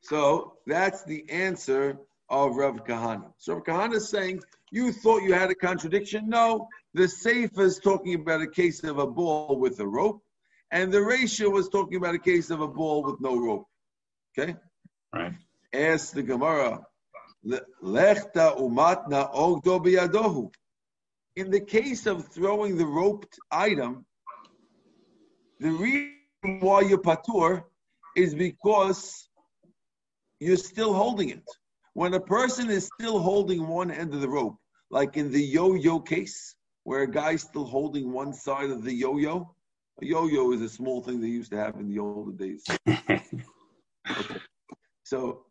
So 0.00 0.54
that's 0.66 1.04
the 1.04 1.28
answer 1.30 1.98
of 2.30 2.56
Rav 2.56 2.84
Kahana. 2.84 3.32
So 3.38 3.54
Rav 3.54 3.64
Kahana 3.64 3.94
is 3.94 4.08
saying, 4.08 4.40
you 4.70 4.92
thought 4.92 5.22
you 5.22 5.32
had 5.32 5.50
a 5.50 5.54
contradiction. 5.54 6.28
No, 6.28 6.68
the 6.94 7.04
Seifa 7.04 7.60
is 7.60 7.78
talking 7.78 8.14
about 8.14 8.42
a 8.42 8.46
case 8.46 8.84
of 8.84 8.98
a 8.98 9.06
ball 9.06 9.58
with 9.58 9.80
a 9.80 9.86
rope, 9.86 10.22
and 10.70 10.92
the 10.92 10.98
Reisha 10.98 11.50
was 11.50 11.68
talking 11.68 11.96
about 11.96 12.14
a 12.14 12.18
case 12.18 12.50
of 12.50 12.60
a 12.60 12.68
ball 12.68 13.02
with 13.02 13.20
no 13.20 13.36
rope. 13.38 13.66
Okay? 14.38 14.56
right? 15.14 15.32
Ask 15.72 16.12
the 16.12 16.22
Gemara, 16.22 16.84
"Le- 17.42 17.60
Lechta 17.82 18.56
umatna 18.58 19.32
ogdo 19.34 19.82
biyadohu. 19.82 20.52
In 21.36 21.50
the 21.50 21.60
case 21.60 22.06
of 22.06 22.28
throwing 22.28 22.76
the 22.76 22.86
roped 22.86 23.38
item, 23.50 24.04
the 25.60 25.70
reason 25.70 26.60
why 26.60 26.80
you're 26.82 26.98
patur 26.98 27.64
is 28.16 28.34
because 28.34 29.28
you're 30.40 30.56
still 30.56 30.92
holding 30.92 31.30
it. 31.30 31.48
When 31.98 32.14
a 32.14 32.20
person 32.20 32.70
is 32.70 32.88
still 32.94 33.18
holding 33.18 33.66
one 33.66 33.90
end 33.90 34.14
of 34.14 34.20
the 34.20 34.28
rope, 34.28 34.56
like 34.88 35.16
in 35.16 35.32
the 35.32 35.42
yo-yo 35.42 35.98
case, 35.98 36.54
where 36.84 37.02
a 37.02 37.10
guy's 37.10 37.42
still 37.42 37.64
holding 37.64 38.12
one 38.12 38.32
side 38.32 38.70
of 38.70 38.84
the 38.84 38.94
yo-yo, 38.94 39.52
a 40.00 40.06
yo-yo 40.06 40.52
is 40.52 40.62
a 40.62 40.68
small 40.68 41.02
thing 41.02 41.20
they 41.20 41.26
used 41.26 41.50
to 41.50 41.56
have 41.56 41.74
in 41.74 41.88
the 41.88 41.98
older 41.98 42.30
days. 42.30 42.64
So, 45.02 45.46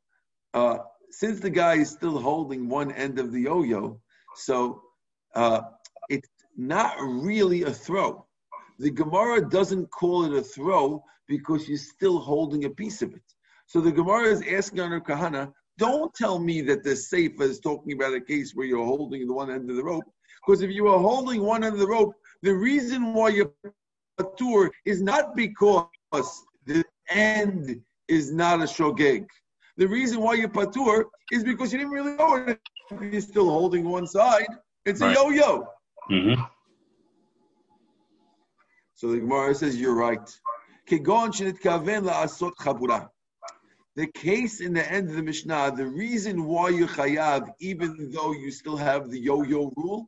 uh, 0.54 0.78
since 1.12 1.42
the 1.42 1.50
guy 1.50 1.80
is 1.80 1.90
still 1.90 2.18
holding 2.18 2.70
one 2.70 2.94
end 2.94 3.20
of 3.20 3.34
the 3.34 3.42
yo-yo, 3.42 4.00
so 4.36 4.84
uh, 5.36 5.62
it's 6.10 6.30
not 6.56 6.96
really 7.02 7.64
a 7.64 7.74
throw. 7.74 8.26
The 8.80 8.92
Gemara 8.92 9.50
doesn't 9.50 9.88
call 9.88 10.24
it 10.24 10.34
a 10.34 10.44
throw 10.44 11.04
because 11.28 11.68
you're 11.68 11.78
still 11.78 12.20
holding 12.20 12.64
a 12.64 12.70
piece 12.70 13.02
of 13.02 13.14
it. 13.14 13.34
So 13.66 13.82
the 13.82 13.92
Gemara 13.92 14.28
is 14.30 14.42
asking 14.50 14.80
on 14.80 14.92
her 14.92 15.02
Kahana, 15.02 15.52
don't 15.78 16.14
tell 16.14 16.40
me 16.40 16.62
that 16.62 16.84
the 16.84 16.92
Seifa 16.92 17.42
is 17.42 17.60
talking 17.60 17.94
about 17.94 18.14
a 18.14 18.22
case 18.22 18.54
where 18.56 18.66
you're 18.66 18.86
holding 18.86 19.28
the 19.28 19.34
one 19.34 19.52
end 19.52 19.70
of 19.70 19.76
the 19.76 19.84
rope, 19.84 20.06
because 20.46 20.62
if 20.62 20.72
you 20.72 20.88
are 20.88 21.00
holding 21.00 21.42
one 21.42 21.64
end 21.64 21.74
of 21.74 21.80
the 21.80 21.88
rope, 21.88 22.14
the 22.42 22.54
reason 22.54 23.14
why 23.14 23.30
you're 23.30 23.52
patur 24.20 24.70
is 24.86 25.02
not 25.02 25.36
because 25.36 25.88
the 26.66 26.84
end 27.10 27.82
is 28.08 28.32
not 28.32 28.60
a 28.60 28.64
shogeg. 28.64 29.26
The 29.78 29.88
reason 29.88 30.22
why 30.22 30.34
you're 30.34 30.50
patur 30.50 31.06
is 31.32 31.44
because 31.44 31.72
you 31.72 31.80
didn't 31.80 31.94
really 31.94 32.14
know 32.16 32.36
it. 32.36 32.60
You're 33.02 33.22
still 33.22 33.50
holding 33.50 33.88
one 33.90 34.08
side. 34.08 34.48
It's 34.86 35.02
a 35.02 35.06
Right. 35.06 35.16
yo-yo. 35.16 35.68
hmm 36.08 36.34
So 38.96 39.12
the 39.12 39.20
Gemara 39.20 39.54
says 39.54 39.80
you're 39.80 39.94
right. 39.96 40.28
Kegon 40.90 41.30
shenitkaven 41.36 42.02
la'asot 42.10 42.54
chabura. 42.56 43.10
The 43.98 44.06
case 44.06 44.62
in 44.62 44.74
the 44.74 44.92
end 44.92 45.10
of 45.10 45.16
the 45.16 45.24
Mishnah, 45.24 45.74
the 45.76 45.88
reason 45.88 46.44
why 46.44 46.70
you're 46.70 46.88
chayav, 46.88 47.50
even 47.60 48.12
though 48.12 48.32
you 48.32 48.52
still 48.52 48.78
have 48.78 49.10
the 49.10 49.20
yo-yo 49.20 49.74
rule, 49.76 50.08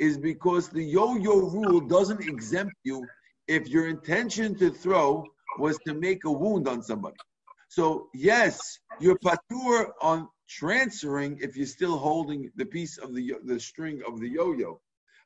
is 0.00 0.18
because 0.18 0.68
the 0.68 0.82
yo-yo 0.82 1.36
rule 1.36 1.80
doesn't 1.80 2.22
exempt 2.22 2.74
you 2.82 3.06
if 3.46 3.68
your 3.68 3.86
intention 3.86 4.58
to 4.58 4.68
throw 4.68 5.24
was 5.60 5.78
to 5.86 5.94
make 5.94 6.24
a 6.24 6.32
wound 6.32 6.66
on 6.66 6.82
somebody. 6.82 7.14
So 7.68 8.08
yes, 8.14 8.80
you're 8.98 9.20
patur 9.24 9.92
on 10.02 10.28
transferring 10.48 11.38
if 11.40 11.56
you're 11.56 11.66
still 11.66 11.96
holding 11.96 12.50
the 12.56 12.66
piece 12.66 12.98
of 12.98 13.14
the 13.14 13.34
the 13.44 13.60
string 13.60 14.02
of 14.08 14.18
the 14.18 14.28
yo-yo. 14.28 14.80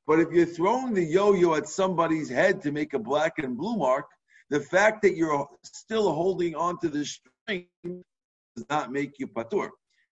But 0.07 0.21
if 0.21 0.31
you're 0.31 0.55
throwing 0.59 0.93
the 0.93 1.07
yo-yo 1.07 1.55
at 1.55 1.67
somebody's 1.67 2.29
head 2.29 2.61
to 2.65 2.71
make 2.71 2.93
a 2.93 2.99
black 2.99 3.39
and 3.39 3.57
blue 3.57 3.79
mark, 3.79 4.05
the 4.51 4.61
fact 4.61 5.01
that 5.03 5.17
you're 5.17 5.49
still 5.63 6.13
holding 6.13 6.55
onto 6.55 6.91
the 6.91 7.07
string 7.07 7.33
does 7.49 8.67
not 8.71 8.93
make 8.93 9.19
you 9.19 9.27
patur. 9.27 9.71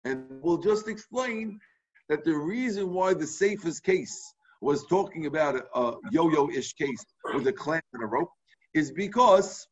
And 0.05 0.25
we'll 0.41 0.57
just 0.57 0.87
explain 0.87 1.59
that 2.07 2.23
the 2.23 2.35
reason 2.35 2.93
why 2.93 3.13
the 3.13 3.27
safest 3.27 3.83
case 3.83 4.33
was 4.61 4.85
talking 4.87 5.25
about 5.25 5.55
a, 5.55 5.79
a 5.79 5.97
yo-yo-ish 6.11 6.73
case 6.73 7.05
with 7.33 7.47
a 7.47 7.53
clamp 7.53 7.85
and 7.93 8.03
a 8.03 8.05
rope 8.05 8.31
is 8.73 8.91
because 8.91 9.67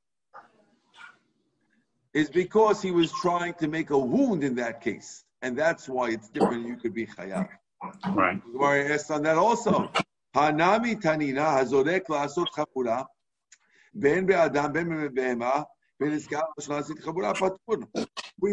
is 2.13 2.29
because 2.29 2.81
he 2.81 2.91
was 2.91 3.11
trying 3.21 3.53
to 3.55 3.67
make 3.67 3.89
a 3.91 3.97
wound 3.97 4.43
in 4.43 4.55
that 4.55 4.81
case, 4.81 5.23
and 5.43 5.55
that's 5.57 5.87
why 5.87 6.09
it's 6.09 6.29
different. 6.29 6.65
You 6.65 6.75
could 6.77 6.93
be 6.93 7.05
chayav. 7.05 7.47
Right. 8.07 8.41
Gemara 8.51 8.93
asked 8.93 9.11
on 9.11 9.21
that 9.23 9.37
also. 9.37 9.91
Hanami 10.35 10.99
tanina 10.99 11.45
hazorek 11.57 12.05
la'asot 12.07 12.47
chapura 12.55 13.05
ben 13.93 14.25
be'adam 14.25 14.73
ben 14.73 14.89
be'behema 14.89 15.65
We 15.99 16.09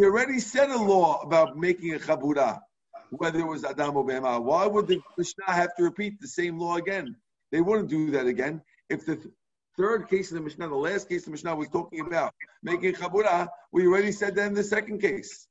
already 0.03 0.41
said 0.41 0.71
a 0.71 0.79
law 0.79 1.21
about 1.21 1.59
making 1.59 1.95
a 1.95 1.99
chabura, 1.99 2.61
whether 3.11 3.39
it 3.39 3.47
was 3.47 3.65
adam 3.65 3.97
or 3.97 4.07
behema. 4.07 4.43
Why 4.43 4.67
would 4.67 4.87
the 4.87 5.03
Mishnah 5.19 5.53
have 5.53 5.77
to 5.77 5.83
repeat 5.83 6.19
the 6.21 6.29
same 6.29 6.59
law 6.59 6.77
again? 6.77 7.17
They 7.53 7.61
wouldn't 7.61 7.91
do 7.91 8.11
that 8.13 8.27
again. 8.27 8.63
If 8.89 9.05
the 9.05 9.21
third 9.77 10.09
case 10.09 10.31
of 10.31 10.37
the 10.37 10.41
Mishnah, 10.41 10.69
the 10.69 10.75
last 10.75 11.09
case 11.09 11.21
of 11.21 11.27
the 11.27 11.31
Mishnah 11.33 11.55
was 11.55 11.69
talking 11.69 12.01
about 12.01 12.33
making 12.63 12.95
chabura, 12.95 13.49
we 13.73 13.87
already 13.87 14.13
said 14.13 14.35
that 14.37 14.47
in 14.47 14.55
the 14.55 14.65
second 14.65 15.01
case. 15.01 15.47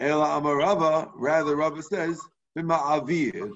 Ela 0.00 0.38
Amar 0.38 0.56
Rava, 0.56 1.10
rather 1.14 1.56
Rava 1.56 1.82
says, 1.82 2.18
b'ma'avir. 2.56 3.50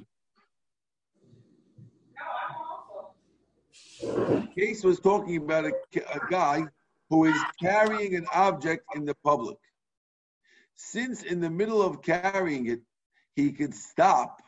The 4.03 4.49
case 4.55 4.85
was 4.85 5.01
talking 5.01 5.39
about 5.39 5.65
a, 5.65 5.73
a 6.13 6.21
guy 6.31 6.67
who 7.11 7.25
is 7.25 7.39
carrying 7.61 8.15
an 8.15 8.27
object 8.35 8.85
in 8.95 9.05
the 9.05 9.15
public. 9.25 9.57
Since 10.75 11.23
in 11.23 11.41
the 11.41 11.51
middle 11.51 11.83
of 11.83 12.03
carrying 12.03 12.67
it, 12.67 12.81
he 13.35 13.53
could 13.53 13.75
stop, 13.75 14.43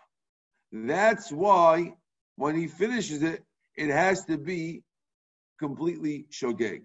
that's 0.72 1.30
why 1.30 1.94
when 2.36 2.56
he 2.56 2.66
finishes 2.66 3.22
it, 3.22 3.44
it 3.76 3.90
has 3.90 4.24
to 4.26 4.36
be 4.36 4.82
completely 5.58 6.26
shogeg. 6.30 6.82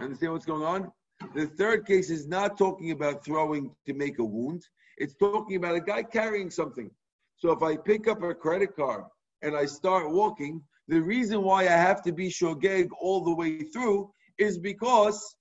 Understand 0.00 0.32
what's 0.32 0.46
going 0.46 0.64
on? 0.64 0.92
The 1.34 1.46
third 1.46 1.86
case 1.86 2.10
is 2.10 2.28
not 2.28 2.56
talking 2.56 2.92
about 2.92 3.24
throwing 3.24 3.74
to 3.86 3.94
make 3.94 4.18
a 4.18 4.24
wound. 4.24 4.64
It's 4.96 5.14
talking 5.14 5.56
about 5.56 5.74
a 5.74 5.80
guy 5.80 6.02
carrying 6.02 6.50
something. 6.50 6.90
So 7.36 7.50
if 7.52 7.62
I 7.62 7.76
pick 7.76 8.08
up 8.08 8.22
a 8.22 8.34
credit 8.34 8.74
card 8.76 9.04
and 9.42 9.56
I 9.56 9.66
start 9.66 10.10
walking, 10.10 10.62
the 10.88 11.00
reason 11.00 11.42
why 11.42 11.62
I 11.62 11.76
have 11.88 12.02
to 12.02 12.12
be 12.12 12.28
shogeg 12.28 12.88
all 13.00 13.24
the 13.24 13.34
way 13.34 13.62
through 13.62 14.10
is 14.38 14.58
because 14.58 15.36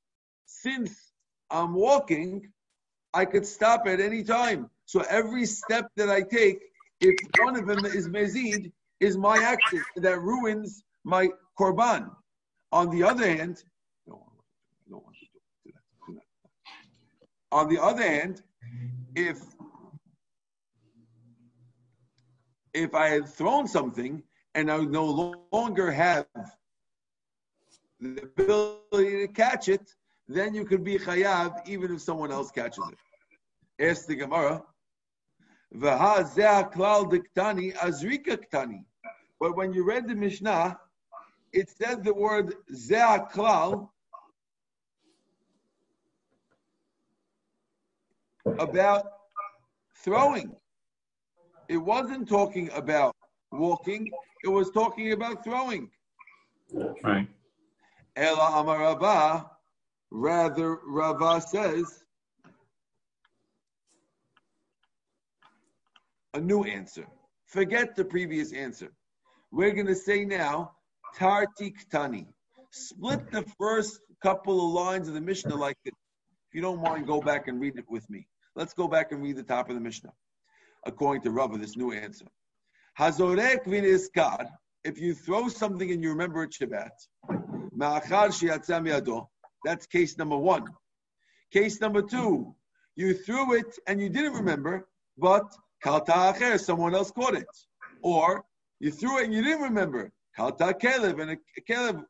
since 0.45 1.11
I'm 1.49 1.73
walking, 1.73 2.51
I 3.13 3.25
could 3.25 3.45
stop 3.45 3.87
at 3.87 3.99
any 3.99 4.23
time. 4.23 4.69
So 4.85 5.03
every 5.09 5.45
step 5.45 5.89
that 5.95 6.09
I 6.09 6.21
take, 6.21 6.59
if 6.99 7.15
one 7.35 7.55
of 7.55 7.67
them 7.67 7.85
is 7.85 8.07
mezid, 8.09 8.71
is 8.99 9.17
my 9.17 9.39
action 9.39 9.85
that 9.95 10.19
ruins 10.19 10.83
my 11.03 11.29
korban. 11.59 12.09
On 12.71 12.89
the 12.89 13.03
other 13.03 13.27
hand. 13.27 13.63
On 17.51 17.69
the 17.69 17.81
other 17.81 18.03
hand, 18.03 18.41
if 19.15 19.39
if 22.73 22.93
I 22.93 23.07
had 23.07 23.27
thrown 23.27 23.67
something 23.67 24.21
and 24.53 24.69
I 24.69 24.77
no 24.79 25.41
longer 25.51 25.91
have 25.91 26.27
the 27.99 28.23
ability 28.23 29.25
to 29.25 29.27
catch 29.27 29.69
it, 29.69 29.89
then 30.27 30.53
you 30.53 30.65
could 30.65 30.83
be 30.83 30.97
chayav 30.97 31.67
even 31.67 31.95
if 31.95 32.01
someone 32.01 32.31
else 32.31 32.51
catches 32.51 32.83
it. 32.91 33.83
Ask 33.83 34.07
the 34.07 34.15
Gemara. 34.15 34.63
Diktani 35.73 37.73
azrika 37.75 38.37
ktani. 38.37 38.83
But 39.39 39.55
when 39.55 39.73
you 39.73 39.83
read 39.83 40.07
the 40.07 40.15
Mishnah, 40.15 40.79
it 41.53 41.69
says 41.69 41.99
the 41.99 42.13
word 42.13 42.55
zeh 42.73 43.31
klal 43.31 43.89
about 48.59 49.05
throwing. 50.03 50.55
It 51.69 51.77
wasn't 51.77 52.27
talking 52.27 52.69
about 52.73 53.15
walking. 53.51 54.09
It 54.43 54.47
was 54.47 54.71
talking 54.71 55.11
about 55.11 55.43
throwing. 55.43 55.89
Right. 57.03 57.27
Ela 58.17 58.59
Amar 58.59 58.79
Rava, 58.79 59.51
rather 60.09 60.79
Rava 60.87 61.39
says 61.39 62.03
a 66.33 66.41
new 66.41 66.63
answer. 66.63 67.05
Forget 67.45 67.95
the 67.95 68.03
previous 68.03 68.53
answer. 68.53 68.91
We're 69.51 69.71
going 69.71 69.85
to 69.85 69.95
say 69.95 70.25
now 70.25 70.71
Tarti 71.15 71.71
Ktani. 71.71 72.25
Split 72.71 73.31
the 73.31 73.45
first 73.59 73.99
couple 74.23 74.65
of 74.65 74.73
lines 74.73 75.07
of 75.07 75.13
the 75.13 75.21
Mishnah 75.21 75.55
like 75.55 75.77
this. 75.85 75.93
If 76.49 76.55
you 76.55 76.61
don't 76.61 76.81
mind, 76.81 77.05
go 77.05 77.21
back 77.21 77.47
and 77.47 77.61
read 77.61 77.77
it 77.77 77.85
with 77.87 78.09
me. 78.09 78.27
Let's 78.55 78.73
go 78.73 78.87
back 78.87 79.11
and 79.11 79.21
read 79.21 79.35
the 79.35 79.43
top 79.43 79.69
of 79.69 79.75
the 79.75 79.81
Mishnah. 79.81 80.11
According 80.87 81.21
to 81.23 81.31
Rava, 81.31 81.59
this 81.59 81.77
new 81.77 81.91
answer. 81.91 82.25
Hazorek 82.99 83.65
v'niskar. 83.65 84.47
If 84.83 84.99
you 84.99 85.13
throw 85.13 85.49
something 85.49 85.91
and 85.91 86.01
you 86.01 86.09
remember 86.09 86.41
it 86.41 86.55
Shabbat. 86.59 87.56
That's 89.63 89.85
case 89.85 90.17
number 90.17 90.37
one. 90.37 90.65
Case 91.51 91.79
number 91.79 92.01
two, 92.01 92.55
you 92.95 93.13
threw 93.13 93.53
it 93.53 93.77
and 93.87 94.01
you 94.01 94.09
didn't 94.09 94.33
remember, 94.33 94.87
but 95.17 95.45
someone 96.57 96.95
else 96.95 97.11
caught 97.11 97.35
it. 97.35 97.47
Or 98.01 98.43
you 98.79 98.91
threw 98.91 99.19
it 99.19 99.25
and 99.25 99.33
you 99.33 99.43
didn't 99.43 99.61
remember, 99.61 100.11
kelev, 100.37 101.21
and 101.21 101.31
a 101.31 101.61
kelev 101.61 102.03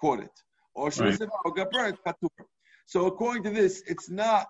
caught 0.00 0.20
it. 0.20 0.30
Or 0.74 0.90
Right. 0.90 1.18
got 1.54 1.70
burnt. 1.70 1.98
So 2.86 3.06
according 3.06 3.42
to 3.44 3.50
this, 3.50 3.82
it's 3.86 4.08
not 4.10 4.48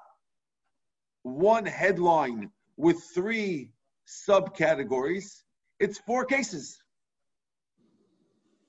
one 1.23 1.67
headline 1.67 2.51
with 2.77 3.03
three 3.15 3.71
subcategories. 4.07 5.43
It's 5.79 5.99
four 5.99 6.25
cases. 6.25 6.83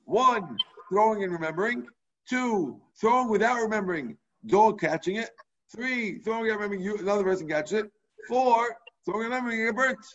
One, 0.06 0.58
throwing 0.90 1.24
and 1.24 1.32
remembering. 1.32 1.88
Two, 2.28 2.80
throwing 3.00 3.30
without 3.30 3.62
remembering, 3.62 4.18
dog 4.46 4.80
catching 4.80 5.16
it. 5.16 5.32
Three, 5.76 6.20
throwing 6.20 6.44
without 6.44 6.56
remembering, 6.56 6.82
you, 6.82 6.98
another 6.98 7.24
person 7.24 7.48
catches 7.48 7.74
it. 7.74 7.92
Four, 8.28 8.76
throwing 9.06 9.26
and 9.26 9.34
remembering, 9.34 9.62
it 9.62 9.66
get 9.68 9.76
burnt. 9.76 10.06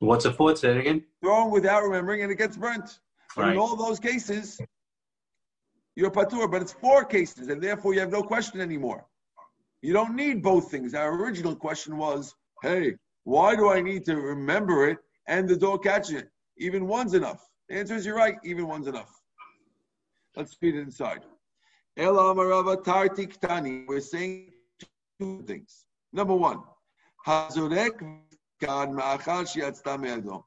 What's 0.00 0.24
a 0.24 0.32
fourth? 0.32 0.58
Say 0.58 0.70
it 0.70 0.78
again. 0.78 1.04
Throwing 1.22 1.50
without 1.50 1.82
remembering, 1.82 2.22
and 2.22 2.32
it 2.32 2.36
gets 2.36 2.56
burnt. 2.56 3.00
But 3.36 3.42
Right. 3.42 3.52
in 3.52 3.58
all 3.58 3.76
those 3.76 4.00
cases, 4.00 4.58
you're 5.94 6.10
patur, 6.10 6.50
but 6.50 6.62
it's 6.62 6.72
four 6.72 7.04
cases, 7.04 7.48
and 7.48 7.62
therefore 7.62 7.94
you 7.94 8.00
have 8.00 8.10
no 8.10 8.22
question 8.22 8.60
anymore. 8.60 9.06
You 9.82 9.92
don't 9.92 10.14
need 10.16 10.42
both 10.42 10.70
things. 10.70 10.94
Our 10.94 11.14
original 11.14 11.54
question 11.54 11.96
was, 11.96 12.34
hey, 12.62 12.96
why 13.24 13.54
do 13.56 13.68
I 13.68 13.80
need 13.80 14.04
to 14.06 14.16
remember 14.16 14.88
it 14.88 14.98
and 15.28 15.48
the 15.48 15.56
dog 15.56 15.84
catching 15.84 16.16
it? 16.16 16.30
Even 16.56 16.86
one's 16.86 17.14
enough. 17.14 17.46
The 17.68 17.76
answer 17.76 17.94
is 17.94 18.04
you're 18.04 18.16
right, 18.16 18.36
even 18.44 18.66
one's 18.66 18.86
enough. 18.88 19.19
Let's 20.36 20.56
read 20.62 20.76
it 20.76 20.80
inside. 20.80 21.24
We're 21.96 24.00
saying 24.00 24.50
two 25.18 25.42
things. 25.46 25.84
Number 26.12 26.34
one, 26.34 26.60
Hazurek 27.26 27.98
Kad 28.60 28.90
Ma'achal. 28.90 30.42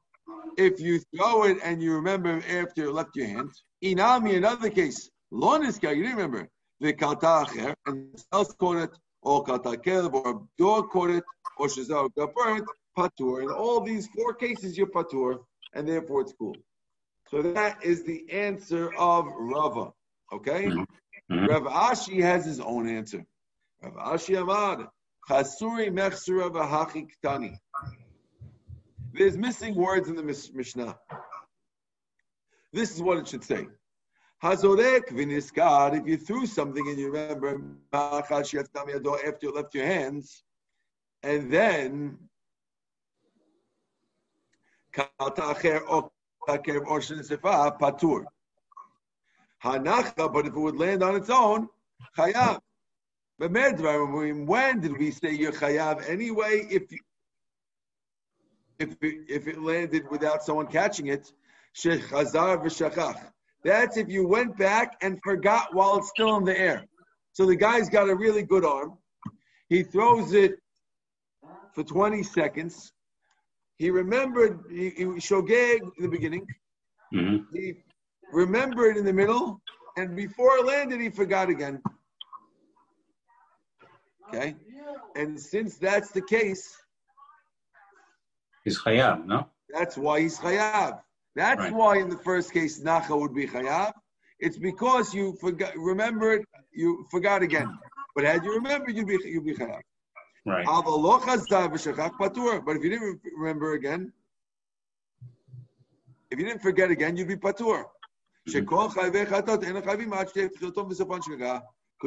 If 0.56 0.80
you 0.80 1.00
throw 1.14 1.44
it 1.44 1.58
and 1.62 1.82
you 1.82 1.94
remember 1.94 2.42
after 2.48 2.84
it 2.84 2.92
left 2.92 3.16
your 3.16 3.26
hand, 3.26 3.50
Inami, 3.82 4.36
another 4.36 4.70
case, 4.70 5.10
Loniska, 5.32 5.94
you 5.94 6.02
didn't 6.02 6.16
remember. 6.16 6.48
The 6.80 6.92
Kata 6.92 7.26
Acher, 7.26 7.74
and 7.86 8.20
else 8.32 8.52
caught 8.54 8.78
it, 8.78 8.90
or 9.22 9.44
Kata 9.44 9.76
Kelb, 9.76 10.14
or 10.14 10.46
dog 10.58 10.90
caught 10.90 11.10
it, 11.10 11.24
or 11.58 11.68
Shazar 11.68 12.10
Patur. 12.96 13.42
In 13.42 13.50
all 13.50 13.80
these 13.80 14.06
four 14.08 14.34
cases, 14.34 14.76
you're 14.76 14.86
Patur, 14.86 15.38
and 15.74 15.88
therefore 15.88 16.22
it's 16.22 16.34
cool. 16.38 16.56
So 17.28 17.42
that 17.42 17.82
is 17.82 18.04
the 18.04 18.30
answer 18.30 18.92
of 18.94 19.26
Rava. 19.36 19.92
Okay? 20.32 20.66
Mhm. 20.66 20.86
Rav 21.48 21.62
Ashi 21.62 22.20
has 22.20 22.44
his 22.44 22.60
own 22.60 22.88
answer. 22.88 23.24
Rav 23.82 23.94
Ashi 23.94 24.36
Amad, 24.36 24.88
Chasuri 25.28 25.90
Mechsura 25.90 26.50
V'Hachi 26.50 27.08
Ktani. 27.22 27.58
There's 29.12 29.36
missing 29.38 29.74
words 29.74 30.08
in 30.08 30.16
the 30.16 30.22
Mishnah. 30.22 30.98
This 32.72 32.92
is 32.92 33.00
what 33.00 33.18
it 33.18 33.28
should 33.28 33.44
say. 33.44 33.68
Hazorek 34.42 35.08
v'niskar, 35.08 35.98
if 35.98 36.06
you 36.06 36.16
threw 36.18 36.44
something 36.44 36.86
and 36.88 36.98
you 36.98 37.10
remember 37.10 37.58
ma'achal 37.92 38.44
she'atzam 38.46 38.88
yado 38.88 39.16
after 39.26 39.46
you 39.46 39.52
left 39.52 39.74
your 39.74 39.86
hands, 39.86 40.44
and 41.22 41.50
then 41.50 42.18
or 45.88 46.10
kakev 46.46 46.86
or 46.86 47.00
shensefa 47.00 47.78
patur. 47.78 48.24
Hanacha, 49.62 50.32
but 50.32 50.46
if 50.46 50.52
it 50.52 50.58
would 50.58 50.76
land 50.76 51.02
on 51.02 51.16
its 51.16 51.30
own, 51.30 51.68
chayav. 52.16 52.60
When 53.38 54.80
did 54.80 54.98
we 54.98 55.10
say 55.10 55.32
you're 55.32 55.52
chayav 55.52 56.08
anyway? 56.08 56.66
If 56.70 56.92
you, 56.92 56.98
if 58.78 58.90
it, 59.02 59.24
if 59.28 59.48
it 59.48 59.60
landed 59.60 60.10
without 60.10 60.44
someone 60.44 60.66
catching 60.66 61.08
it, 61.08 61.32
shechazar 61.76 62.62
v'shachach. 62.62 63.18
That's 63.64 63.96
if 63.96 64.08
you 64.08 64.26
went 64.26 64.56
back 64.58 64.96
and 65.00 65.18
forgot 65.24 65.74
while 65.74 65.96
it's 65.96 66.10
still 66.10 66.36
in 66.36 66.44
the 66.44 66.58
air. 66.58 66.84
So 67.32 67.46
the 67.46 67.56
guy's 67.56 67.88
got 67.88 68.08
a 68.08 68.14
really 68.14 68.42
good 68.42 68.64
arm. 68.64 68.98
He 69.68 69.82
throws 69.82 70.34
it 70.34 70.60
for 71.72 71.82
20 71.82 72.22
seconds. 72.22 72.92
He 73.78 73.90
remembered 73.90 74.64
he, 74.70 74.90
he 74.90 75.04
shogeg 75.04 75.80
in 75.98 76.02
the 76.04 76.08
beginning. 76.08 76.46
Mhm. 77.12 77.46
He 77.52 77.74
remembered 78.32 78.96
in 78.96 79.04
the 79.04 79.12
middle, 79.12 79.60
and 79.96 80.16
before 80.16 80.56
it 80.58 80.64
landed, 80.64 81.00
he 81.00 81.10
forgot 81.10 81.48
again. 81.48 81.82
Okay, 84.28 84.56
and 85.16 85.38
since 85.38 85.76
that's 85.76 86.10
the 86.10 86.22
case, 86.22 86.76
He's 88.64 88.80
chayav, 88.80 89.26
no? 89.26 89.46
that's 89.68 89.96
why 89.96 90.20
he's 90.20 90.38
chayav. 90.38 91.02
That's 91.36 91.60
Right. 91.60 91.72
why 91.74 91.98
in 91.98 92.08
the 92.08 92.16
first 92.16 92.52
case 92.52 92.80
Nacha 92.80 93.18
would 93.20 93.34
be 93.34 93.46
chayav. 93.46 93.92
It's 94.38 94.56
because 94.56 95.12
you 95.14 95.36
forgot, 95.40 95.76
remembered, 95.76 96.44
you 96.72 97.04
forgot 97.10 97.42
again. 97.42 97.76
But 98.14 98.24
had 98.24 98.44
you 98.44 98.54
remembered, 98.54 98.94
you'd 98.96 99.06
be 99.06 99.18
you'd 99.24 99.44
be 99.44 99.54
chayav. 99.54 99.82
Right. 100.46 100.66
But 100.66 100.82
if 102.76 102.84
you 102.84 102.90
didn't 102.90 103.20
remember 103.36 103.72
again, 103.72 104.12
if 106.30 106.38
you 106.38 106.44
didn't 106.44 106.60
forget 106.60 106.90
again, 106.90 107.16
you'd 107.16 107.28
be 107.28 107.36
patur. 107.36 107.84
Because 108.44 108.74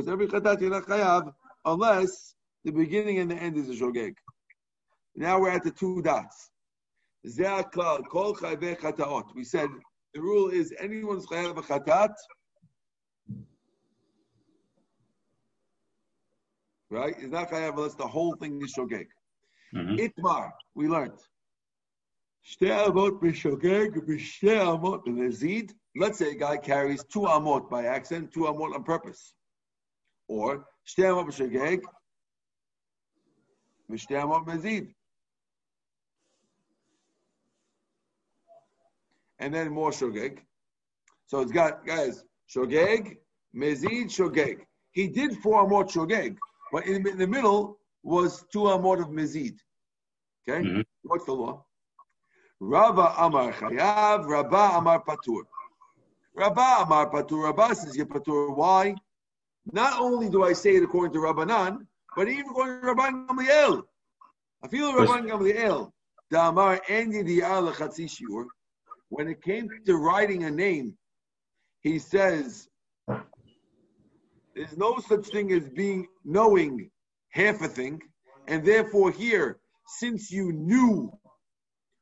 every 0.07 0.27
chatat 0.27 0.61
you're 0.61 0.69
not 0.69 0.85
chayav 0.85 1.33
unless 1.65 2.35
the 2.63 2.71
beginning 2.71 3.17
and 3.19 3.31
the 3.31 3.35
end 3.35 3.57
is 3.57 3.69
a 3.69 3.73
shogeg. 3.73 4.13
Now 5.15 5.39
we're 5.39 5.49
at 5.49 5.63
the 5.63 5.71
two 5.71 6.03
dots. 6.03 6.51
We 7.23 7.31
said 7.31 7.65
the 10.13 10.21
rule 10.21 10.49
is 10.49 10.73
anyone's 10.79 11.25
chayav 11.25 11.57
a 11.57 11.61
chatat 11.61 12.13
right, 16.89 17.17
is 17.19 17.31
not 17.31 17.49
chayav 17.49 17.73
unless 17.73 17.95
the 17.95 18.07
whole 18.07 18.35
thing 18.35 18.61
is 18.61 18.73
shogeg. 18.73 19.07
Mhm. 19.73 19.99
Itmar, 19.99 20.51
we 20.75 20.87
learned. 20.87 21.19
Shte 22.45 22.69
amot 22.69 23.19
b'shogeg, 23.21 23.95
b'shte 24.07 24.53
amot 24.65 25.05
b'nezid. 25.05 25.73
Let's 25.95 26.19
say 26.19 26.31
a 26.31 26.35
guy 26.35 26.57
carries 26.57 27.03
two 27.05 27.21
amot 27.21 27.69
by 27.69 27.85
accident, 27.85 28.31
two 28.31 28.41
amot 28.41 28.73
on 28.73 28.83
purpose. 28.83 29.35
Or 30.27 30.65
shte 30.87 31.03
amot 31.03 31.27
b'shogeg, 31.27 31.81
b'shte 33.91 34.15
amot 34.21 34.45
b'nezid. 34.45 34.93
And 39.39 39.53
then 39.53 39.69
more 39.69 39.91
shogeg. 39.91 40.39
So 41.27 41.41
it's 41.41 41.51
got, 41.51 41.85
guys, 41.85 42.23
shogeg, 42.49 43.17
mezid, 43.53 44.05
shogeg. 44.05 44.65
He 44.91 45.09
did 45.09 45.37
four 45.39 45.67
amot 45.67 45.91
shogeg, 45.91 46.37
but 46.71 46.85
in, 46.85 47.07
in 47.07 47.17
the 47.17 47.27
middle 47.27 47.79
was 48.03 48.43
two 48.51 48.59
amot 48.59 49.01
of 49.01 49.09
mezid. 49.09 49.57
Okay? 50.47 50.63
Mhm. 50.63 50.83
What's 51.03 51.25
the 51.25 51.33
law? 51.33 51.65
Rava 52.59 53.13
Amar 53.17 53.51
Chayav, 53.53 54.25
Rabba 54.27 54.77
Amar 54.77 55.03
Patur. 55.03 55.43
Rabba 56.35 56.83
Amar 56.83 57.09
Patur, 57.11 57.43
Rabba 57.45 57.75
says 57.75 57.95
you're 57.95 58.05
Patur. 58.05 58.55
Why? 58.55 58.95
Not 59.71 59.99
only 59.99 60.29
do 60.29 60.43
I 60.43 60.53
say 60.53 60.75
it 60.75 60.83
according 60.83 61.13
to 61.13 61.19
Rabbanan, 61.19 61.85
but 62.15 62.27
even 62.27 62.45
according 62.49 62.81
to 62.81 62.87
Rabban 62.87 63.27
Gamliel. 63.27 63.83
I 64.63 64.67
feel 64.69 64.93
Rabban 64.93 65.27
Gamliel. 65.29 65.91
Da 66.31 66.49
Amar 66.49 66.81
Endi 66.89 67.23
Di'ar 67.23 67.61
Lechatzi 67.71 68.05
Shiur. 68.09 68.45
When 69.09 69.27
it 69.27 69.41
came 69.41 69.69
to 69.85 69.95
writing 69.95 70.43
a 70.43 70.51
name, 70.51 70.97
he 71.81 71.99
says, 71.99 72.67
there's 74.57 74.75
no 74.75 74.97
such 74.99 75.27
thing 75.27 75.51
as 75.51 75.69
being 75.69 76.07
knowing 76.25 76.89
half 77.29 77.61
a 77.61 77.67
thing, 77.67 78.01
and 78.47 78.65
therefore 78.65 79.11
here, 79.11 79.59
since 79.99 80.31
you 80.31 80.51
knew 80.51 81.11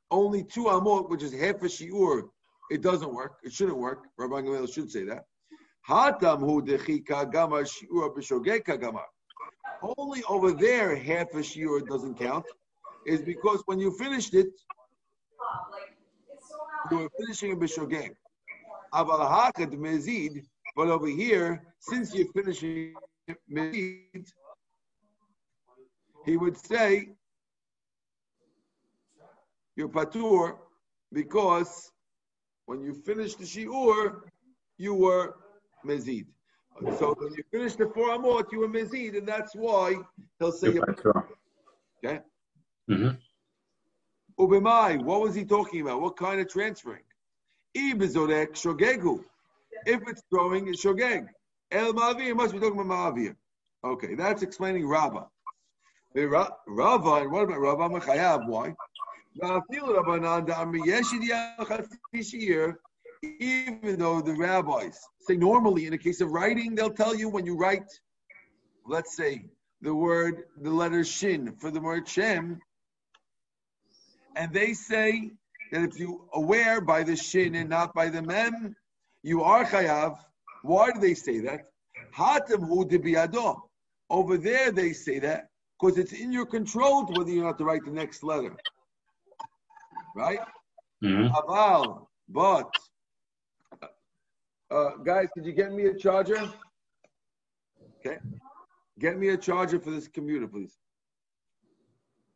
only 0.10 0.44
two 0.44 0.66
amot, 0.66 1.10
which 1.10 1.22
is 1.22 1.34
half 1.34 1.56
a 1.56 1.66
shiur, 1.66 2.30
it 2.72 2.82
doesn't 2.82 3.14
work. 3.14 3.34
It 3.44 3.52
shouldn't 3.52 3.78
work. 3.78 4.06
Rabbi 4.18 4.42
Gamaliel 4.42 4.68
should 4.68 4.90
say 4.90 5.04
that. 5.04 5.26
Hatam 5.88 6.40
hu 6.40 6.62
shiur 6.62 8.42
gamar. 8.42 9.04
Only 9.98 10.24
over 10.30 10.52
there, 10.54 10.96
half 10.96 11.34
a 11.34 11.40
shiur 11.40 11.86
doesn't 11.86 12.18
count, 12.18 12.46
is 13.06 13.22
because 13.22 13.62
when 13.66 13.80
you 13.80 13.92
finished 13.92 14.34
it, 14.34 14.48
you 16.90 16.98
were 17.00 17.10
finishing 17.20 17.52
a 17.52 17.56
b'shogeg. 17.58 18.12
Aval 18.94 19.30
hakad 19.30 19.74
mezid, 19.74 20.46
but 20.76 20.88
over 20.88 21.08
here, 21.08 21.75
since 21.90 22.14
you're 22.16 22.32
finishing 22.38 22.94
mezid, 23.58 24.26
he 26.26 26.38
would 26.38 26.58
say 26.58 27.10
you're 29.76 29.90
patur 29.90 30.56
because 31.14 31.92
when 32.66 32.82
you 32.82 32.94
finished 32.94 33.38
the 33.40 33.46
shiur, 33.46 34.22
you 34.78 34.94
were 34.96 35.36
mezid. 35.86 36.26
So 37.00 37.16
when 37.20 37.34
you 37.38 37.44
finished 37.52 37.78
the 37.78 37.88
four 37.96 38.10
amot, 38.18 38.52
you 38.52 38.60
were 38.60 38.68
mezid, 38.68 39.18
and 39.18 39.28
that's 39.28 39.56
why 39.56 39.96
he'll 40.40 40.52
say 40.52 40.74
You're 40.74 40.86
patur. 40.86 41.24
okay. 42.04 42.20
Mhm. 42.90 43.18
Ubemai, 44.40 45.02
what 45.04 45.22
was 45.22 45.34
he 45.36 45.46
talking 45.46 45.82
about? 45.82 46.02
What 46.02 46.18
kind 46.18 46.42
of 46.42 46.48
transferring? 46.50 47.04
Ibizorek 47.78 48.50
shogegu. 48.64 49.24
If 49.86 50.00
it's 50.10 50.24
throwing, 50.30 50.68
it's 50.68 50.84
shogeg. 50.84 51.28
El 51.76 51.94
ma'avir 51.94 52.34
must 52.36 52.54
be 52.54 52.60
talking 52.60 52.80
about 52.80 53.14
ma'avir. 53.14 53.36
Okay, 53.84 54.16
that's 54.16 54.42
explaining 54.44 54.88
Rava. 54.88 55.28
Rava, 56.16 57.16
and 57.16 57.32
what 57.32 57.44
about 57.44 57.60
Rava 57.60 57.90
Machayav? 57.90 58.48
Why? 58.48 58.74
Even 63.42 64.00
though 64.00 64.22
the 64.22 64.34
rabbis 64.34 64.98
say 65.20 65.36
normally 65.36 65.88
in 65.88 65.94
a 65.94 65.98
case 65.98 66.22
of 66.22 66.32
writing, 66.32 66.76
they'll 66.76 66.90
tell 66.90 67.14
you 67.14 67.28
when 67.28 67.46
you 67.46 67.58
write, 67.58 67.92
let's 68.88 69.18
say, 69.18 69.44
the 69.82 69.94
word, 69.94 70.46
the 70.62 70.72
letter 70.72 71.04
shin 71.04 71.58
for 71.58 71.72
the 71.72 71.82
word 71.82 72.08
shem, 72.08 72.62
and 74.38 74.54
they 74.54 74.72
say 74.72 75.32
that 75.74 75.82
if 75.84 76.00
you 76.00 76.30
aware 76.34 76.80
by 76.80 77.04
the 77.04 77.18
shin 77.18 77.56
and 77.56 77.70
not 77.70 77.94
by 77.94 78.08
the 78.08 78.22
mem, 78.22 78.78
you 79.24 79.44
are 79.44 79.66
chayav. 79.66 80.18
Why 80.66 80.92
do 80.92 81.00
they 81.00 81.14
say 81.14 81.40
that? 81.42 81.62
Hatem 82.16 82.68
hu 82.68 82.86
debiyado. 82.86 83.62
Over 84.10 84.38
there 84.38 84.72
they 84.72 84.94
say 84.94 85.20
that 85.20 85.50
because 85.80 85.98
it's 85.98 86.14
in 86.14 86.32
your 86.32 86.46
control 86.46 87.06
whether 87.14 87.30
you 87.32 87.44
have 87.44 87.58
to 87.58 87.66
write 87.66 87.86
the 87.86 87.92
next 87.92 88.24
letter. 88.24 88.56
Right? 90.16 90.40
Mhm. 91.04 91.30
Aval, 91.32 92.08
but 92.30 92.70
uh, 94.72 94.92
guys, 95.04 95.28
could 95.34 95.46
you 95.46 95.52
get 95.54 95.72
me 95.72 95.86
a 95.88 95.94
charger? 95.94 96.42
Okay, 98.00 98.18
get 99.00 99.18
me 99.18 99.30
a 99.30 99.38
charger 99.38 99.80
for 99.80 99.92
this 99.92 100.08
computer, 100.08 100.48
please. 100.48 100.78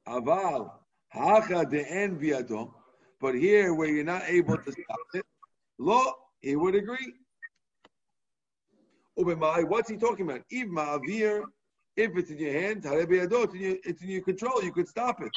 Aval, 0.07 0.71
hacha 1.09 1.65
de 1.65 1.83
enviado. 1.85 2.73
but 3.21 3.33
here 3.35 3.73
where 3.73 3.87
you're 3.89 4.03
not 4.03 4.23
able 4.27 4.57
to 4.57 4.71
stop 4.71 5.07
it, 5.13 5.25
lo, 5.77 6.13
he 6.41 6.55
would 6.55 6.75
agree. 6.75 7.13
What's 9.21 9.89
he 9.89 9.97
talking 9.97 10.29
about? 10.29 10.41
If 10.49 10.69
ma'avir, 10.69 11.43
if 11.97 12.15
it's 12.15 12.31
in 12.31 12.37
your 12.39 12.53
hand, 12.53 12.85
it's 12.85 13.53
in 13.53 13.59
your, 13.59 13.77
it's 13.83 14.01
in 14.01 14.09
your 14.09 14.21
control, 14.21 14.63
you 14.63 14.71
could 14.71 14.87
stop 14.87 15.21
it. 15.21 15.31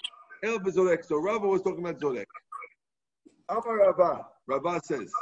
El. 0.45 0.61
So 1.03 1.17
Rava 1.19 1.47
was 1.47 1.63
talking 1.63 1.81
about 1.81 1.99
zorek. 2.01 2.27
Amar 3.49 3.79
Rava, 3.79 4.27
Rava 4.47 4.81
says, 4.85 5.13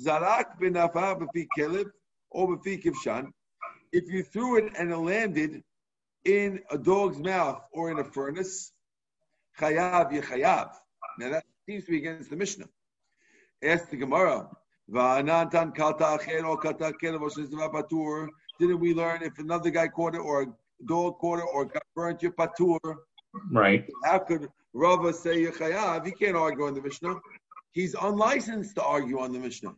Zarak 0.00 0.58
benafa 0.60 1.18
b'fi 1.18 1.46
kelib 1.58 1.90
or 2.30 2.56
b'fi 2.56 2.82
kivshan. 2.82 3.32
If 3.92 4.10
you 4.10 4.22
threw 4.22 4.58
it 4.58 4.72
and 4.78 4.92
it 4.92 4.96
landed 4.96 5.62
in 6.24 6.60
a 6.70 6.78
dog's 6.78 7.18
mouth 7.18 7.62
or 7.72 7.90
in 7.90 7.98
a 7.98 8.04
furnace, 8.04 8.72
chayav 9.58 10.12
yechayav. 10.12 10.70
Now 11.18 11.30
that 11.30 11.44
seems 11.68 11.84
to 11.86 11.90
be 11.92 11.98
against 11.98 12.30
the 12.30 12.36
Mishnah. 12.36 12.68
Ask 13.64 13.90
the 13.90 13.96
Gemara. 13.96 14.48
Va'anantan 14.90 15.74
kalta 15.74 16.04
acher 16.16 16.44
or 16.44 16.58
kalta 16.58 16.92
kelib 16.92 17.20
or 17.20 17.30
says 17.30 17.50
patur. 17.50 18.28
Didn't 18.58 18.80
we 18.80 18.94
learn 18.94 19.22
if 19.22 19.38
another 19.38 19.70
guy 19.70 19.88
caught 19.88 20.14
it 20.14 20.18
or 20.18 20.42
a 20.42 20.46
dog 20.86 21.18
caught 21.18 21.40
it 21.40 21.46
or 21.52 21.64
got 21.64 21.82
burnt 21.94 22.22
your 22.22 22.32
patur? 22.32 22.78
Right. 23.50 23.84
How 24.04 24.18
could 24.18 24.48
Rava 24.72 25.12
say 25.12 25.44
Yechayav? 25.44 26.06
He 26.06 26.12
can't 26.12 26.36
argue 26.36 26.66
on 26.66 26.74
the 26.74 26.82
Mishnah. 26.82 27.16
He's 27.72 27.94
unlicensed 27.94 28.76
to 28.76 28.82
argue 28.82 29.18
on 29.18 29.32
the 29.32 29.38
Mishnah. 29.38 29.74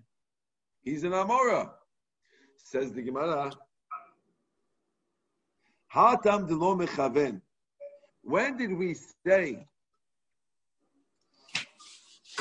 He's 0.83 1.05
an 1.05 1.13
Amora. 1.13 1.71
Says 2.65 2.93
the 2.93 3.03
Gemara. 3.03 3.51
Hatam 5.93 6.47
delo 6.47 6.77
mechaven. 6.77 7.41
When 8.23 8.59
did 8.59 8.73
we 8.73 8.95
say 9.27 9.67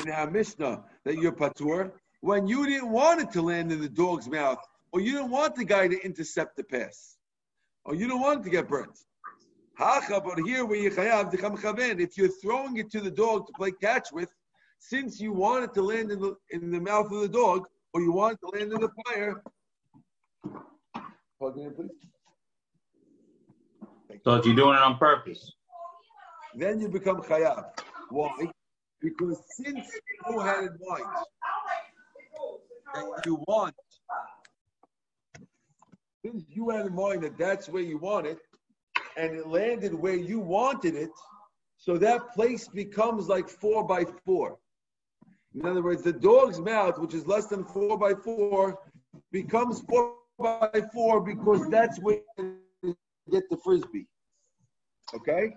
in 0.04 0.10
our 0.10 0.30
Mishnah 0.30 0.84
that 1.04 1.16
you're 1.16 1.32
patur 1.32 1.92
when 2.20 2.46
you 2.46 2.66
didn't 2.66 2.90
want 2.90 3.20
it 3.20 3.30
to 3.32 3.42
land 3.42 3.72
in 3.72 3.80
the 3.80 3.88
dog's 3.88 4.28
mouth, 4.28 4.58
or 4.92 5.00
you 5.00 5.12
didn't 5.12 5.30
want 5.30 5.54
the 5.54 5.64
guy 5.64 5.88
to 5.88 6.00
intercept 6.04 6.56
the 6.56 6.64
pass, 6.64 7.16
or 7.84 7.94
you 7.94 8.08
don't 8.08 8.20
want 8.20 8.40
it 8.40 8.44
to 8.44 8.50
get 8.50 8.68
burnt. 8.68 8.98
Hacha, 9.74 10.20
but 10.20 10.38
here 10.40 10.64
where 10.64 10.78
you 10.78 10.90
if 10.90 12.18
you're 12.18 12.28
throwing 12.28 12.76
it 12.78 12.90
to 12.90 13.00
the 13.00 13.10
dog 13.10 13.46
to 13.46 13.52
play 13.52 13.70
catch 13.70 14.08
with, 14.12 14.30
since 14.80 15.20
you 15.20 15.32
want 15.32 15.64
it 15.64 15.74
to 15.74 15.82
land 15.82 16.10
in 16.10 16.20
the 16.20 16.36
in 16.50 16.70
the 16.70 16.80
mouth 16.80 17.12
of 17.12 17.20
the 17.20 17.28
dog, 17.28 17.66
or 17.92 18.00
you 18.00 18.12
want 18.12 18.34
it 18.34 18.46
to 18.46 18.58
land 18.58 18.72
in 18.72 18.80
the 18.80 18.90
fire. 19.04 19.42
Plug 21.38 21.58
in, 21.58 21.72
please. 21.74 21.90
So 24.24 24.34
if 24.34 24.46
you're 24.46 24.56
doing 24.56 24.74
it 24.74 24.82
on 24.82 24.98
purpose. 24.98 25.52
Then 26.56 26.80
you 26.80 26.88
become 26.88 27.22
chayav. 27.22 27.66
Why? 28.10 28.50
Because 29.00 29.40
since 29.50 29.86
you 30.28 30.40
had 30.40 30.64
in 30.64 30.76
mind 30.80 31.04
that 32.94 33.22
you 33.26 33.42
want, 33.46 33.74
since 36.24 36.44
you 36.48 36.70
had 36.70 36.86
in 36.86 36.94
mind 36.94 37.22
that 37.22 37.38
that's 37.38 37.68
where 37.68 37.82
you 37.82 37.98
want 37.98 38.26
it, 38.26 38.38
and 39.16 39.34
it 39.34 39.46
landed 39.46 39.94
where 39.94 40.16
you 40.16 40.40
wanted 40.40 40.94
it, 40.94 41.10
so 41.76 41.96
that 41.96 42.32
place 42.34 42.68
becomes 42.68 43.28
like 43.28 43.48
four 43.48 43.86
by 43.86 44.04
four. 44.24 44.58
In 45.54 45.66
other 45.66 45.82
words, 45.82 46.02
the 46.02 46.12
dog's 46.12 46.60
mouth, 46.60 46.98
which 46.98 47.14
is 47.14 47.26
less 47.26 47.46
than 47.46 47.64
four 47.64 47.98
by 47.98 48.14
four, 48.14 48.78
becomes 49.32 49.80
four 49.88 50.14
by 50.38 50.70
four 50.92 51.20
because 51.20 51.68
that's 51.68 51.98
where 52.00 52.20
you 52.82 52.96
get 53.30 53.48
the 53.50 53.56
frisbee. 53.56 54.06
Okay? 55.14 55.56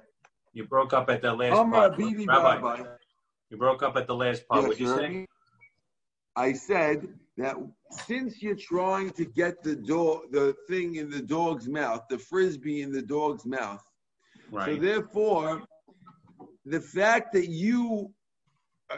You 0.54 0.66
broke 0.66 0.94
up 0.94 1.10
at 1.10 1.22
the 1.22 1.34
last 1.34 1.58
Amar 1.58 1.90
part. 1.90 1.98
Bibi 1.98 2.26
Rabbi, 2.26 2.62
Rabbi. 2.62 2.90
you 3.50 3.58
broke 3.58 3.84
up 3.84 3.96
at 3.96 4.08
the 4.08 4.16
last 4.16 4.48
part. 4.48 4.62
Yes, 4.62 4.70
What'd 4.70 4.80
you 4.80 4.88
you 4.88 4.98
say? 4.98 5.28
I 6.36 6.54
said 6.54 7.08
that 7.38 7.56
since 8.08 8.42
you're 8.42 8.56
trying 8.56 9.12
to 9.12 9.26
get 9.26 9.64
the 9.64 9.76
dog, 9.76 10.32
the 10.32 10.56
thing 10.68 10.96
in 10.96 11.10
the 11.10 11.22
dog's 11.22 11.68
mouth, 11.68 12.04
the 12.10 12.18
frisbee 12.18 12.82
in 12.82 12.92
the 12.92 13.02
dog's 13.02 13.46
mouth, 13.46 13.84
so 14.52 14.76
therefore, 14.76 15.64
the 16.66 16.82
fact 16.82 17.32
that 17.34 17.48
you, 17.48 18.14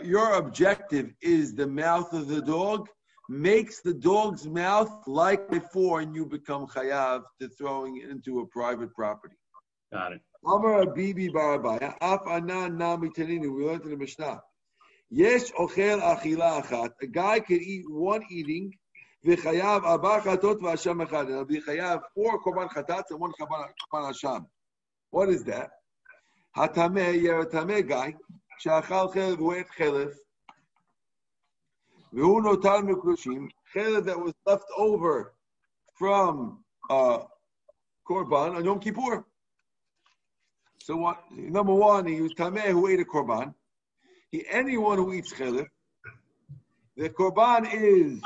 your 0.03 0.33
objective 0.33 1.13
is 1.21 1.53
the 1.53 1.67
mouth 1.67 2.11
of 2.13 2.27
the 2.27 2.41
dog, 2.41 2.89
makes 3.29 3.81
the 3.81 3.93
dog's 3.93 4.47
mouth 4.47 4.91
like 5.07 5.49
before, 5.49 6.01
and 6.01 6.15
you 6.15 6.25
become 6.25 6.67
chayav 6.67 7.23
to 7.39 7.47
throwing 7.49 7.97
it 7.97 8.09
into 8.09 8.39
a 8.39 8.47
private 8.47 8.93
property. 8.93 9.35
Got 9.91 10.13
it. 10.13 10.21
Amar 10.45 10.87
Bibi 10.87 11.29
bar 11.29 11.59
Abaye, 11.59 11.95
Af 12.01 12.21
Anan 12.27 12.77
Nami 12.77 13.09
Taninu, 13.09 13.55
we 13.55 13.65
learned 13.65 13.83
in 13.83 13.91
the 13.91 13.97
Mishnah. 13.97 14.41
Yesh 15.15 15.51
Ochel 15.51 16.01
Achila 16.01 16.63
Achat, 16.63 16.89
a 16.99 17.05
guy 17.05 17.39
can 17.39 17.61
eat 17.61 17.85
one 17.87 18.23
eating, 18.31 18.73
V'chayav 19.23 19.85
Abba 19.85 20.21
Chatot 20.21 20.59
V'Hasham 20.59 21.05
Echad, 21.05 21.27
and 21.29 21.63
chayav 21.63 22.01
four 22.15 22.41
Korban 22.41 22.67
Chatats 22.69 23.11
and 23.11 23.19
one 23.19 23.31
Korban 23.39 23.67
Hasham. 23.93 24.47
What 25.11 25.29
is 25.29 25.43
that? 25.43 25.69
Hatameh, 26.57 27.21
you're 27.21 27.45
guy, 27.83 28.15
Shachal 28.65 29.13
Chelev 29.13 29.37
Huet 29.37 29.65
Chelev, 29.77 30.15
V'hu 32.11 32.43
Notar 32.43 32.81
Mekrushim, 32.81 33.49
Chelev 33.75 34.05
that 34.05 34.19
was 34.19 34.33
left 34.47 34.65
over 34.79 35.35
from 35.93 36.63
uh, 36.89 37.19
Korban 38.09 38.55
on 38.55 38.65
Yom 38.65 38.79
Kippur. 38.79 39.23
So 40.79 40.97
what? 40.97 41.21
Number 41.31 41.73
one, 41.75 42.07
he 42.07 42.19
was 42.19 42.33
tameh 42.33 42.71
who 42.71 42.87
ate 42.87 42.99
a 42.99 43.05
korban. 43.05 43.53
Anyone 44.33 44.97
who 44.97 45.13
eats 45.13 45.31
chelev. 45.31 45.67
The 46.97 47.09
korban 47.09 47.71
is 47.71 48.19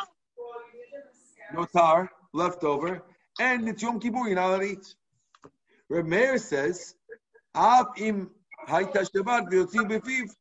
notar, 1.54 2.08
leftover, 2.34 3.04
and 3.40 3.68
it's 3.68 3.82
Yom 3.82 4.00
Kippur. 4.00 4.28
You're 4.28 4.36
not 4.36 4.50
allowed 4.50 4.60
to 4.60 4.66
eat. 4.66 4.96
Reb 5.90 6.06
Meir 6.06 6.38
says, 6.38 6.96
"Av 7.56 7.88
im 7.98 8.32
hayta 8.68 9.06
Shabbat 9.10 9.52
v'yotzi 9.52 9.86
b'fiv." 9.90 10.34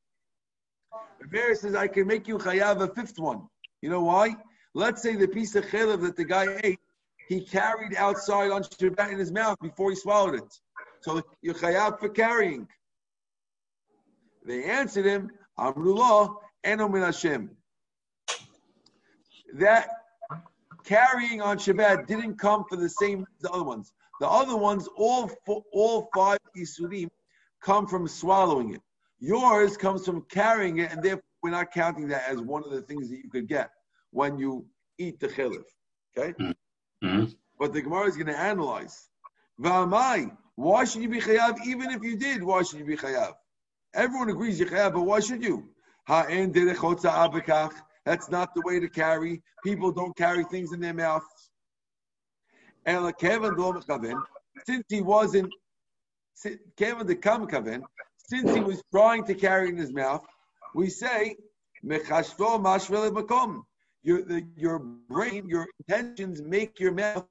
Reb 1.21 1.33
Meir 1.33 1.55
says, 1.57 1.75
"I 1.75 1.89
can 1.89 2.07
make 2.07 2.29
you 2.29 2.39
chayav 2.39 2.81
a 2.81 2.95
fifth 2.95 3.19
one." 3.19 3.49
You 3.83 3.91
know 3.91 4.03
why? 4.03 4.37
Let's 4.75 5.03
say 5.03 5.17
the 5.17 5.27
piece 5.27 5.57
of 5.57 5.65
chelev 5.65 6.01
that 6.03 6.17
the 6.17 6.25
guy 6.25 6.61
ate, 6.63 6.81
he 7.29 7.45
carried 7.45 7.97
outside 7.97 8.53
on 8.53 8.63
Shabbat 8.63 9.11
in 9.11 9.19
his 9.19 9.33
mouth 9.33 9.59
before 9.61 9.91
he 9.91 9.97
swallowed 9.97 10.37
it. 10.37 10.61
So 11.01 11.23
you're 11.43 11.55
chayav 11.55 11.99
for 11.99 12.09
carrying. 12.09 12.69
They 14.45 14.63
answered 14.65 15.07
him, 15.07 15.33
Amrullah, 15.59 16.37
Eno 16.65 16.89
min 16.89 17.03
Hashem. 17.03 17.51
That 19.55 19.89
carrying 20.85 21.41
on 21.41 21.59
Shabbat 21.59 22.07
didn't 22.07 22.37
come 22.39 22.65
for 22.69 22.77
the 22.77 22.89
same 22.89 23.27
the 23.41 23.51
other 23.51 23.65
ones. 23.65 23.93
The 24.21 24.29
other 24.29 24.57
ones, 24.57 24.89
all 24.97 25.29
fo- 25.47 25.65
all 25.73 26.11
five 26.15 26.39
Isurim, 26.57 27.09
come 27.63 27.87
from 27.87 28.09
swallowing 28.09 28.75
it. 28.75 28.81
Yours 29.19 29.77
comes 29.77 30.05
from 30.05 30.23
carrying 30.31 30.79
it, 30.79 30.93
and 30.93 31.03
therefore 31.03 31.23
we're 31.43 31.51
not 31.51 31.71
counting 31.71 32.09
that 32.09 32.29
as 32.29 32.41
one 32.41 32.65
of 32.65 32.71
the 32.71 32.83
things 32.83 33.09
that 33.11 33.17
you 33.17 33.31
could 33.31 33.47
get 33.49 33.71
when 34.11 34.39
you 34.39 34.67
eat 34.99 35.21
the 35.21 35.29
chelev. 35.29 35.65
Okay? 36.17 36.35
Mhm. 37.03 37.35
But 37.59 37.73
the 37.73 37.83
Gemara 37.83 38.07
is 38.07 38.17
going 38.17 38.27
to 38.27 38.39
analyze. 38.39 39.09
V'amai, 39.61 40.37
why 40.57 40.85
should 40.85 41.03
you 41.03 41.09
be 41.09 41.21
chayav 41.21 41.65
even 41.65 41.91
if 41.91 42.03
you 42.03 42.17
did? 42.17 42.43
Why 42.43 42.63
should 42.63 42.79
you 42.79 42.85
be 42.85 42.97
chayav? 42.97 43.35
Everyone 43.97 44.29
agrees 44.29 44.61
you're 44.61 44.69
chayav, 44.69 44.93
but 44.93 45.03
why 45.03 45.21
should 45.21 45.43
you? 45.43 45.71
That's 46.07 46.29
not 48.31 48.55
the 48.55 48.63
way 48.65 48.79
to 48.79 48.89
carry. 48.89 49.43
People 49.65 49.91
don't 49.91 50.15
carry 50.17 50.45
things 50.45 50.73
in 50.73 50.81
their 50.81 50.93
mouths. 50.93 51.25
Since 52.87 54.85
he 54.89 55.01
wasn't, 55.01 55.53
Kevin 56.77 57.07
the 57.07 57.17
Kamkaven, 57.17 57.83
since 58.19 58.55
he 58.55 58.61
was 58.61 58.83
trying 58.93 59.25
to 59.25 59.35
carry 59.35 59.71
in 59.71 59.77
his 59.77 59.93
mouth, 59.93 60.25
we 60.75 60.91
say. 60.91 61.37
Your, 61.83 62.01
your 64.57 64.79
brain, 65.09 65.49
your 65.49 65.67
intentions 65.81 66.43
make 66.43 66.79
your 66.79 66.93
mouth 66.93 67.27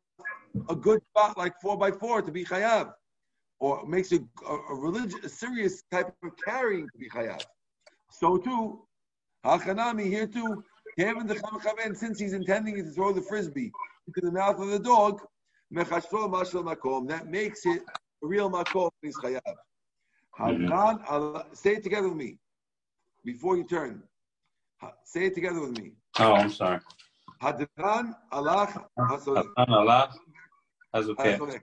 a 0.69 0.75
good 0.75 1.01
spot 1.11 1.37
like 1.37 1.53
four 1.61 1.77
by 1.77 1.91
four 1.91 2.21
to 2.21 2.31
be 2.31 2.43
chayav, 2.43 2.93
or 3.59 3.85
makes 3.85 4.11
a, 4.11 4.19
a, 4.47 4.53
a 4.53 4.75
religious, 4.75 5.23
a 5.23 5.29
serious 5.29 5.83
type 5.91 6.13
of 6.23 6.31
carrying 6.43 6.87
to 6.89 6.97
be 6.97 7.09
chayav. 7.09 7.43
So 8.11 8.37
too, 8.37 8.81
hachanami 9.45 10.05
here 10.05 10.27
too, 10.27 10.63
Kevin 10.97 11.27
the 11.27 11.35
Chamchaven, 11.35 11.95
since 11.95 12.19
he's 12.19 12.33
intending 12.33 12.75
to 12.75 12.91
throw 12.91 13.11
the 13.11 13.21
frisbee 13.21 13.71
into 14.07 14.21
the 14.21 14.31
mouth 14.31 14.59
of 14.59 14.67
the 14.69 14.79
dog, 14.79 15.21
mechashvo 15.73 16.29
mashal 16.31 16.63
makom, 16.63 17.07
that 17.09 17.27
makes 17.27 17.65
it 17.65 17.81
a 18.23 18.27
real 18.27 18.49
makom 18.49 18.91
is 19.03 19.17
chayav. 19.17 19.41
Mm-hmm. 20.39 20.65
Hadran, 20.65 21.11
ala- 21.11 21.45
say 21.53 21.75
it 21.75 21.83
together 21.83 22.09
with 22.09 22.17
me 22.17 22.37
before 23.23 23.57
you 23.57 23.63
turn. 23.63 24.03
Say 25.05 25.25
it 25.25 25.35
together 25.35 25.61
with 25.61 25.77
me. 25.77 25.93
Oh, 26.19 26.33
I'm 26.33 26.51
sorry. 26.51 26.79
Hadran 27.41 28.15
alach 28.31 28.85
Allah, 28.97 30.13
Hazukeh, 30.93 31.37
Hazurech. 31.37 31.61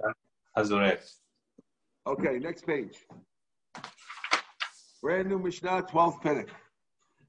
Hazurech. 0.57 1.14
Okay, 2.04 2.40
next 2.40 2.66
page. 2.66 2.98
Brand 5.00 5.28
new 5.28 5.38
Mishnah, 5.38 5.84
12th 5.84 6.20
Perek. 6.20 6.48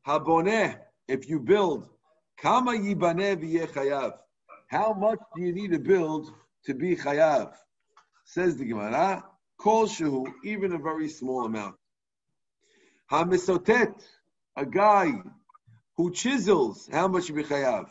Haboneh, 0.07 0.79
if 1.07 1.29
you 1.29 1.39
build, 1.39 1.87
kama 2.41 2.71
yibaneh 2.71 3.67
chayav. 3.67 4.13
How 4.67 4.93
much 4.93 5.19
do 5.35 5.43
you 5.43 5.53
need 5.53 5.73
to 5.73 5.79
build 5.79 6.33
to 6.65 6.73
be 6.73 6.95
chayav? 6.95 7.53
Says 8.25 8.57
the 8.57 8.65
Gemara, 8.65 9.23
kol 9.59 9.85
shehu, 9.85 10.25
even 10.43 10.73
a 10.73 10.79
very 10.79 11.07
small 11.07 11.45
amount. 11.45 11.75
Hamisotet, 13.11 13.93
a 14.57 14.65
guy 14.65 15.11
who 15.97 16.11
chisels, 16.11 16.89
how 16.91 17.07
much 17.07 17.29
you 17.29 17.35
be 17.35 17.43
chayav? 17.43 17.89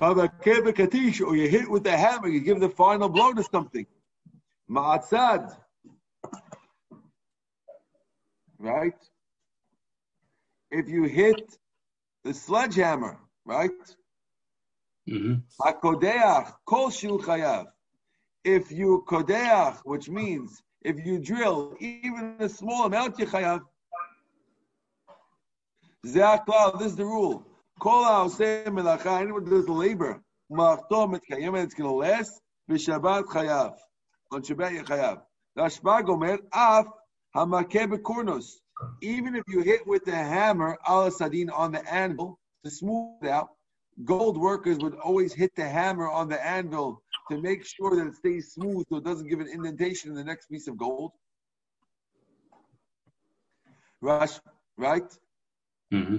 Or 0.00 1.36
you 1.36 1.48
hit 1.48 1.70
with 1.70 1.84
the 1.84 1.96
hammer, 1.96 2.28
you 2.28 2.40
give 2.40 2.60
the 2.60 2.68
final 2.68 3.08
blow 3.08 3.32
to 3.34 3.42
something. 3.42 3.86
Ma'atzad. 4.70 5.56
Right? 8.58 8.94
If 10.70 10.88
you 10.88 11.04
hit 11.04 11.58
the 12.24 12.32
sledgehammer, 12.32 13.18
right? 13.44 13.70
hmm 15.06 15.34
Hakodeach, 15.60 16.54
kol 16.64 16.88
shil 16.88 17.20
chayav. 17.20 17.66
If 18.44 18.72
you 18.72 19.04
kodeach, 19.06 19.80
which 19.84 20.08
means 20.08 20.62
if 20.80 21.04
you 21.04 21.18
drill 21.18 21.76
even 21.80 22.36
a 22.38 22.48
small 22.48 22.86
amount, 22.86 23.18
you 23.18 23.26
chayav. 23.26 23.62
This 26.02 26.16
is 26.16 26.96
the 26.96 27.04
rule. 27.04 27.46
Anyone 27.80 29.44
does 29.44 29.68
labor, 29.68 30.22
it's 30.50 31.74
going 31.74 31.88
to 31.88 31.90
last, 31.90 32.40
b'shabbat 32.70 33.24
chayav. 33.24 33.74
On 34.30 34.42
Shabbat 34.42 34.72
you 34.72 34.82
chayav. 34.84 35.22
Rashbag 35.58 36.08
omer, 36.08 36.38
af 36.52 36.86
ha'makeh 37.34 37.86
bekornos. 37.86 38.60
Even 39.02 39.34
if 39.34 39.44
you 39.48 39.60
hit 39.60 39.86
with 39.86 40.04
the 40.04 40.14
hammer, 40.14 40.78
al 40.86 41.10
sadin 41.10 41.50
on 41.50 41.72
the 41.72 41.92
anvil 41.92 42.38
to 42.64 42.70
smooth 42.70 43.22
it 43.22 43.28
out, 43.28 43.48
gold 44.04 44.38
workers 44.38 44.78
would 44.78 44.94
always 44.94 45.32
hit 45.34 45.54
the 45.54 45.68
hammer 45.68 46.08
on 46.08 46.28
the 46.28 46.44
anvil 46.44 47.02
to 47.30 47.40
make 47.40 47.64
sure 47.64 47.94
that 47.96 48.06
it 48.06 48.14
stays 48.14 48.52
smooth 48.52 48.86
so 48.88 48.96
it 48.96 49.04
doesn't 49.04 49.28
give 49.28 49.40
an 49.40 49.48
indentation 49.48 50.10
in 50.10 50.16
the 50.16 50.24
next 50.24 50.46
piece 50.46 50.66
of 50.66 50.76
gold. 50.76 51.12
Rush, 54.00 54.40
right? 54.76 55.16
Mm-hmm. 55.92 56.16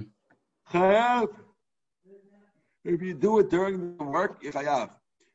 Chayav. 0.74 1.28
If 2.84 3.00
you 3.00 3.14
do 3.14 3.38
it 3.38 3.48
during 3.48 3.96
the 3.96 4.04
work, 4.04 4.42
you 4.42 4.50
chayav. 4.50 4.90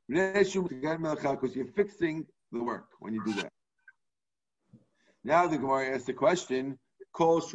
Because 0.10 1.56
you're 1.56 1.66
fixing 1.66 2.28
the 2.52 2.62
work 2.62 2.88
when 3.00 3.14
you 3.14 3.24
do 3.24 3.34
that. 3.36 3.52
Now 5.24 5.48
the 5.48 5.58
Gemara 5.58 5.96
asks 5.96 6.08
the 6.08 6.14
question: 6.14 6.78
What's 7.18 7.52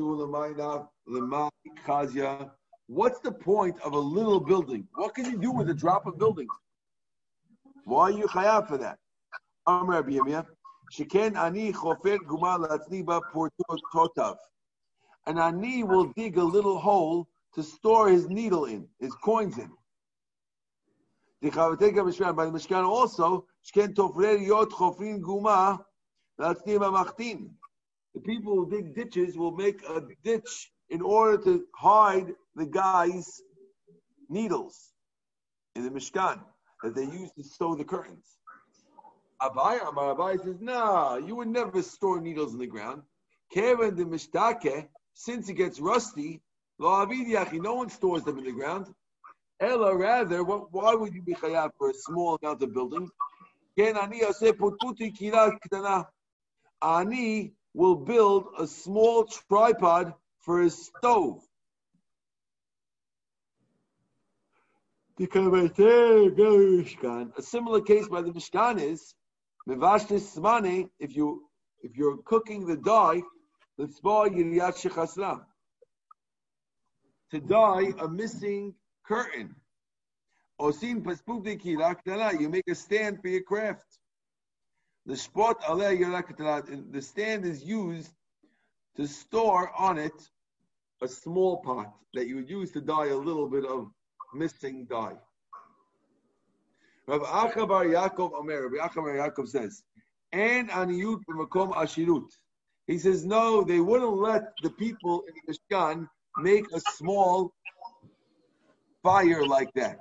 the 3.20 3.32
point 3.32 3.76
of 3.82 3.92
a 3.92 3.98
little 3.98 4.40
building? 4.40 4.88
What 4.94 5.14
can 5.14 5.26
you 5.26 5.36
do 5.36 5.50
with 5.52 5.68
a 5.68 5.74
drop 5.74 6.06
of 6.06 6.18
building? 6.18 6.48
Why 7.84 8.04
are 8.04 8.10
you 8.12 8.26
chayav 8.28 8.66
for 8.66 8.78
that? 8.78 8.98
Amar 9.66 10.02
Rabbi 10.02 10.42
Sheken 10.90 11.36
ani 11.36 11.72
chofer 11.72 12.18
guma 12.20 12.58
latzniba 12.66 13.20
portotav. 13.34 14.36
An 15.26 15.38
ani 15.38 15.82
will 15.82 16.12
dig 16.16 16.38
a 16.38 16.44
little 16.44 16.78
hole 16.78 17.28
to 17.54 17.62
store 17.62 18.08
his 18.08 18.28
needle 18.28 18.64
in, 18.64 18.88
his 19.00 19.14
coins 19.14 19.58
in. 19.58 19.70
By 21.42 21.50
the 21.50 22.52
Mishkan 22.52 22.84
also. 22.84 23.46
The 28.14 28.20
people 28.20 28.54
who 28.54 28.70
dig 28.70 28.94
ditches 28.94 29.36
will 29.36 29.52
make 29.52 29.82
a 29.88 30.02
ditch 30.22 30.72
in 30.88 31.02
order 31.02 31.42
to 31.44 31.64
hide 31.74 32.34
the 32.56 32.66
guy's 32.66 33.42
needles 34.28 34.92
in 35.74 35.82
the 35.84 35.90
Mishkan 35.90 36.40
that 36.82 36.94
they 36.94 37.04
use 37.04 37.30
to 37.32 37.42
sew 37.42 37.74
the 37.74 37.84
curtains. 37.84 38.38
Abaye 39.42 39.86
Amar 39.86 40.14
Abaye 40.14 40.42
says, 40.42 40.60
"No, 40.60 41.16
you 41.16 41.34
would 41.34 41.48
never 41.48 41.82
store 41.82 42.20
needles 42.20 42.52
in 42.52 42.58
the 42.58 42.66
ground. 42.66 43.02
Kevin 43.50 43.94
the 43.96 44.04
Mishtake, 44.04 44.88
since 45.14 45.48
it 45.48 45.54
gets 45.54 45.80
rusty, 45.80 46.42
no 46.78 47.74
one 47.74 47.90
stores 47.90 48.24
them 48.24 48.38
in 48.38 48.44
the 48.44 48.52
ground. 48.52 48.86
Ella, 49.60 49.96
rather, 49.96 50.42
what, 50.42 50.72
why 50.72 50.94
would 50.94 51.14
you 51.14 51.22
be 51.22 51.34
chayav 51.34 51.70
for 51.78 51.90
a 51.90 51.94
small 51.94 52.38
amount 52.42 52.62
of 52.62 52.74
building? 52.74 53.08
Ani 56.82 57.52
will 57.74 57.96
build 57.96 58.46
a 58.58 58.66
small 58.66 59.24
tripod 59.24 60.14
for 60.40 60.62
his 60.62 60.86
stove. 60.86 61.42
A 65.18 65.26
similar 67.42 67.80
case 67.80 68.08
by 68.08 68.22
the 68.22 68.32
Mishkan 68.32 68.80
is 68.80 69.14
if 70.98 71.16
you 71.16 71.48
if 71.82 71.96
you're 71.96 72.18
cooking 72.24 72.66
the 72.66 72.76
dye, 72.76 73.22
to 77.34 77.40
dye 77.40 77.92
a 78.00 78.08
missing 78.08 78.74
curtain. 79.04 79.54
You 80.60 80.72
make 82.48 82.68
a 82.68 82.74
stand 82.74 83.20
for 83.20 83.28
your 83.28 83.42
craft. 83.42 83.98
The 85.06 85.16
spot 85.16 85.60
the 85.66 87.02
stand 87.02 87.44
is 87.44 87.64
used 87.64 88.12
to 88.96 89.08
store 89.08 89.72
on 89.76 89.98
it 89.98 90.30
a 91.02 91.08
small 91.08 91.56
pot 91.56 91.92
that 92.14 92.28
you 92.28 92.36
would 92.36 92.48
use 92.48 92.70
to 92.70 92.80
dye 92.80 93.08
a 93.08 93.16
little 93.16 93.48
bit 93.48 93.64
of 93.64 93.90
missing 94.32 94.86
dye. 94.88 95.16
Rav 97.08 97.20
Acha 97.22 97.68
bar 97.68 97.84
Yaakov 97.84 98.32
Omer, 98.32 98.68
Rav 98.68 98.90
Acha 98.90 98.96
bar 98.96 99.16
Yaakov 99.16 99.48
says, 99.48 99.82
and 100.32 100.70
aniyut 100.70 101.20
b'makom 101.28 101.74
ashirut. 101.74 102.30
He 102.86 102.98
says, 102.98 103.26
no, 103.26 103.64
they 103.64 103.80
wouldn't 103.80 104.16
let 104.16 104.44
the 104.62 104.70
people 104.70 105.24
in 105.26 105.34
the 105.34 105.52
Mishkan 105.52 106.08
make 106.38 106.64
a 106.72 106.80
small 106.96 107.52
fire 109.02 109.44
like 109.44 109.72
that. 109.74 109.98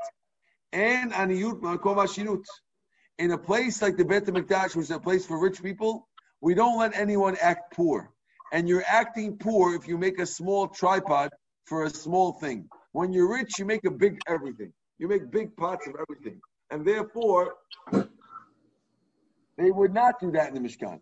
And 0.71 1.11
aniyut 1.11 1.61
ashirut. 1.61 2.43
In 3.19 3.31
a 3.31 3.37
place 3.37 3.81
like 3.81 3.95
the 3.95 4.05
Beit 4.05 4.25
HaMikdash, 4.25 4.75
which 4.75 4.85
is 4.85 4.91
a 4.91 4.99
place 4.99 5.25
for 5.25 5.39
rich 5.39 5.61
people, 5.61 6.07
we 6.41 6.55
don't 6.55 6.79
let 6.79 6.95
anyone 6.95 7.37
act 7.39 7.73
poor. 7.75 8.11
And 8.51 8.67
you're 8.67 8.83
acting 8.87 9.37
poor 9.37 9.75
if 9.75 9.87
you 9.87 9.97
make 9.97 10.19
a 10.19 10.25
small 10.25 10.67
tripod 10.67 11.29
for 11.65 11.85
a 11.85 11.89
small 11.89 12.33
thing. 12.33 12.67
When 12.91 13.13
you're 13.13 13.31
rich, 13.31 13.59
you 13.59 13.65
make 13.65 13.85
a 13.85 13.91
big 13.91 14.19
everything. 14.27 14.73
You 14.97 15.07
make 15.07 15.31
big 15.31 15.55
pots 15.55 15.87
of 15.87 15.95
everything. 15.99 16.39
And 16.71 16.85
therefore, 16.85 17.55
they 17.91 19.71
would 19.71 19.93
not 19.93 20.19
do 20.19 20.31
that 20.31 20.49
in 20.49 20.55
the 20.55 20.59
Mishkan. 20.59 20.99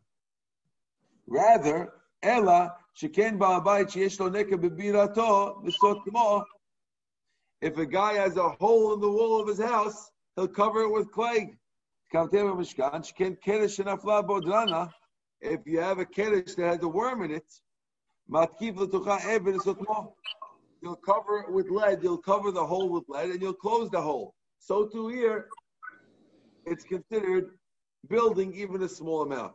Rather, 1.27 1.93
Ella, 2.21 2.75
ba'abayit 2.99 3.89
sheyesh 3.89 4.19
lo 4.19 4.29
neka 4.29 4.57
bebirato, 4.57 5.63
v'sot 5.63 6.03
kmo, 6.05 6.43
if 7.61 7.77
a 7.77 7.85
guy 7.85 8.13
has 8.13 8.37
a 8.37 8.49
hole 8.49 8.93
in 8.93 8.99
the 8.99 9.09
wall 9.09 9.39
of 9.39 9.47
his 9.47 9.59
house, 9.59 10.11
he'll 10.35 10.47
cover 10.47 10.81
it 10.81 10.91
with 10.91 11.11
clay. 11.11 11.55
If 12.13 12.33
you 15.65 15.79
have 15.79 15.99
a 15.99 16.05
kedesh 16.05 16.55
that 16.55 16.67
has 16.67 16.83
a 16.83 16.87
worm 16.87 17.23
in 17.23 17.31
it, 17.31 17.45
you'll 20.81 20.95
cover 20.95 21.39
it 21.39 21.51
with 21.51 21.69
lead, 21.69 22.03
you'll 22.03 22.17
cover 22.17 22.51
the 22.51 22.65
hole 22.65 22.89
with 22.89 23.07
lead, 23.07 23.29
and 23.29 23.41
you'll 23.41 23.53
close 23.53 23.89
the 23.89 24.01
hole. 24.01 24.33
So 24.59 24.87
too 24.87 25.07
here, 25.07 25.47
it's 26.65 26.83
considered 26.83 27.51
building 28.09 28.53
even 28.55 28.83
a 28.83 28.89
small 28.89 29.21
amount. 29.21 29.53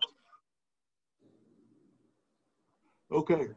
Okay. 3.10 3.48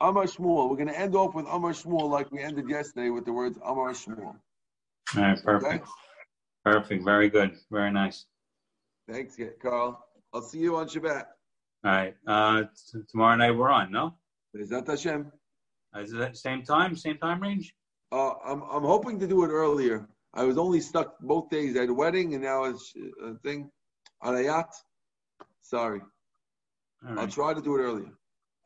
Amar 0.00 0.24
Shmuel. 0.24 0.70
We're 0.70 0.76
going 0.76 0.88
to 0.88 0.98
end 0.98 1.14
off 1.14 1.34
with 1.34 1.46
Amar 1.46 1.72
Shmuel 1.72 2.08
like 2.08 2.30
we 2.32 2.42
ended 2.42 2.68
yesterday 2.68 3.10
with 3.10 3.24
the 3.24 3.32
words 3.32 3.58
Amar 3.64 3.90
Shmuel. 3.90 4.36
All 5.16 5.22
right, 5.22 5.42
perfect. 5.42 5.74
Okay? 5.74 5.84
Perfect. 6.64 7.04
Very 7.04 7.28
good. 7.28 7.56
Very 7.70 7.90
nice. 7.90 8.26
Thanks, 9.10 9.36
Carl. 9.60 10.06
I'll 10.32 10.42
see 10.42 10.58
you 10.58 10.76
on 10.76 10.88
Shabbat. 10.88 11.24
All 11.84 11.90
right. 11.90 12.14
Uh, 12.26 12.62
t- 12.92 13.00
tomorrow 13.10 13.36
night 13.36 13.50
we're 13.52 13.70
on, 13.70 13.90
no? 13.90 14.14
Is 14.54 14.68
that 14.70 14.86
Hashem? 14.86 15.32
Is 15.96 16.12
it 16.12 16.36
same 16.36 16.62
time, 16.62 16.94
same 16.96 17.18
time 17.18 17.42
range? 17.42 17.74
Uh, 18.12 18.34
I'm 18.44 18.62
I'm 18.62 18.82
hoping 18.84 19.18
to 19.20 19.26
do 19.26 19.44
it 19.44 19.48
earlier. 19.48 20.08
I 20.34 20.44
was 20.44 20.58
only 20.58 20.80
stuck 20.80 21.18
both 21.20 21.50
days. 21.50 21.76
Had 21.76 21.88
a 21.88 21.94
wedding 21.94 22.34
and 22.34 22.44
now 22.44 22.64
it's 22.64 22.94
a 23.24 23.34
thing 23.38 23.70
on 24.22 24.36
a 24.36 24.42
yacht. 24.42 24.72
Sorry. 25.62 26.00
Right. 27.02 27.18
I'll 27.18 27.28
try 27.28 27.54
to 27.54 27.60
do 27.60 27.76
it 27.76 27.80
earlier. 27.80 28.12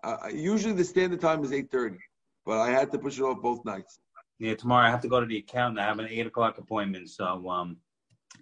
Uh, 0.02 0.28
usually 0.32 0.74
the 0.74 0.84
standard 0.84 1.20
time 1.20 1.42
is 1.44 1.52
eight 1.52 1.70
thirty, 1.70 1.98
but 2.44 2.60
I 2.60 2.70
had 2.70 2.90
to 2.92 2.98
push 2.98 3.18
it 3.18 3.22
off 3.22 3.40
both 3.40 3.64
nights. 3.64 3.98
Yeah, 4.38 4.54
tomorrow 4.54 4.86
I 4.86 4.90
have 4.90 5.00
to 5.02 5.08
go 5.08 5.20
to 5.20 5.26
the 5.26 5.38
accountant. 5.38 5.78
I 5.78 5.84
have 5.84 5.98
an 5.98 6.08
eight 6.08 6.26
o'clock 6.26 6.58
appointment, 6.58 7.08
so 7.08 7.48
um, 7.48 7.76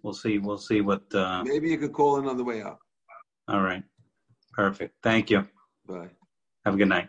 we'll 0.03 0.15
see. 0.15 0.39
We'll 0.39 0.59
see 0.59 0.81
what. 0.81 1.03
Uh... 1.15 1.45
Maybe 1.45 1.71
you 1.71 1.79
could 1.79 1.93
call 1.93 2.19
in 2.19 2.27
on 2.27 2.37
the 2.37 2.45
way 2.45 2.63
out. 2.63 2.79
All 3.49 3.61
right. 3.61 3.83
Perfect. 4.53 4.95
Thank 5.03 5.31
you. 5.31 5.47
Bye. 5.87 6.09
Have 6.65 6.75
a 6.75 6.77
good 6.79 6.89
night. 6.89 7.09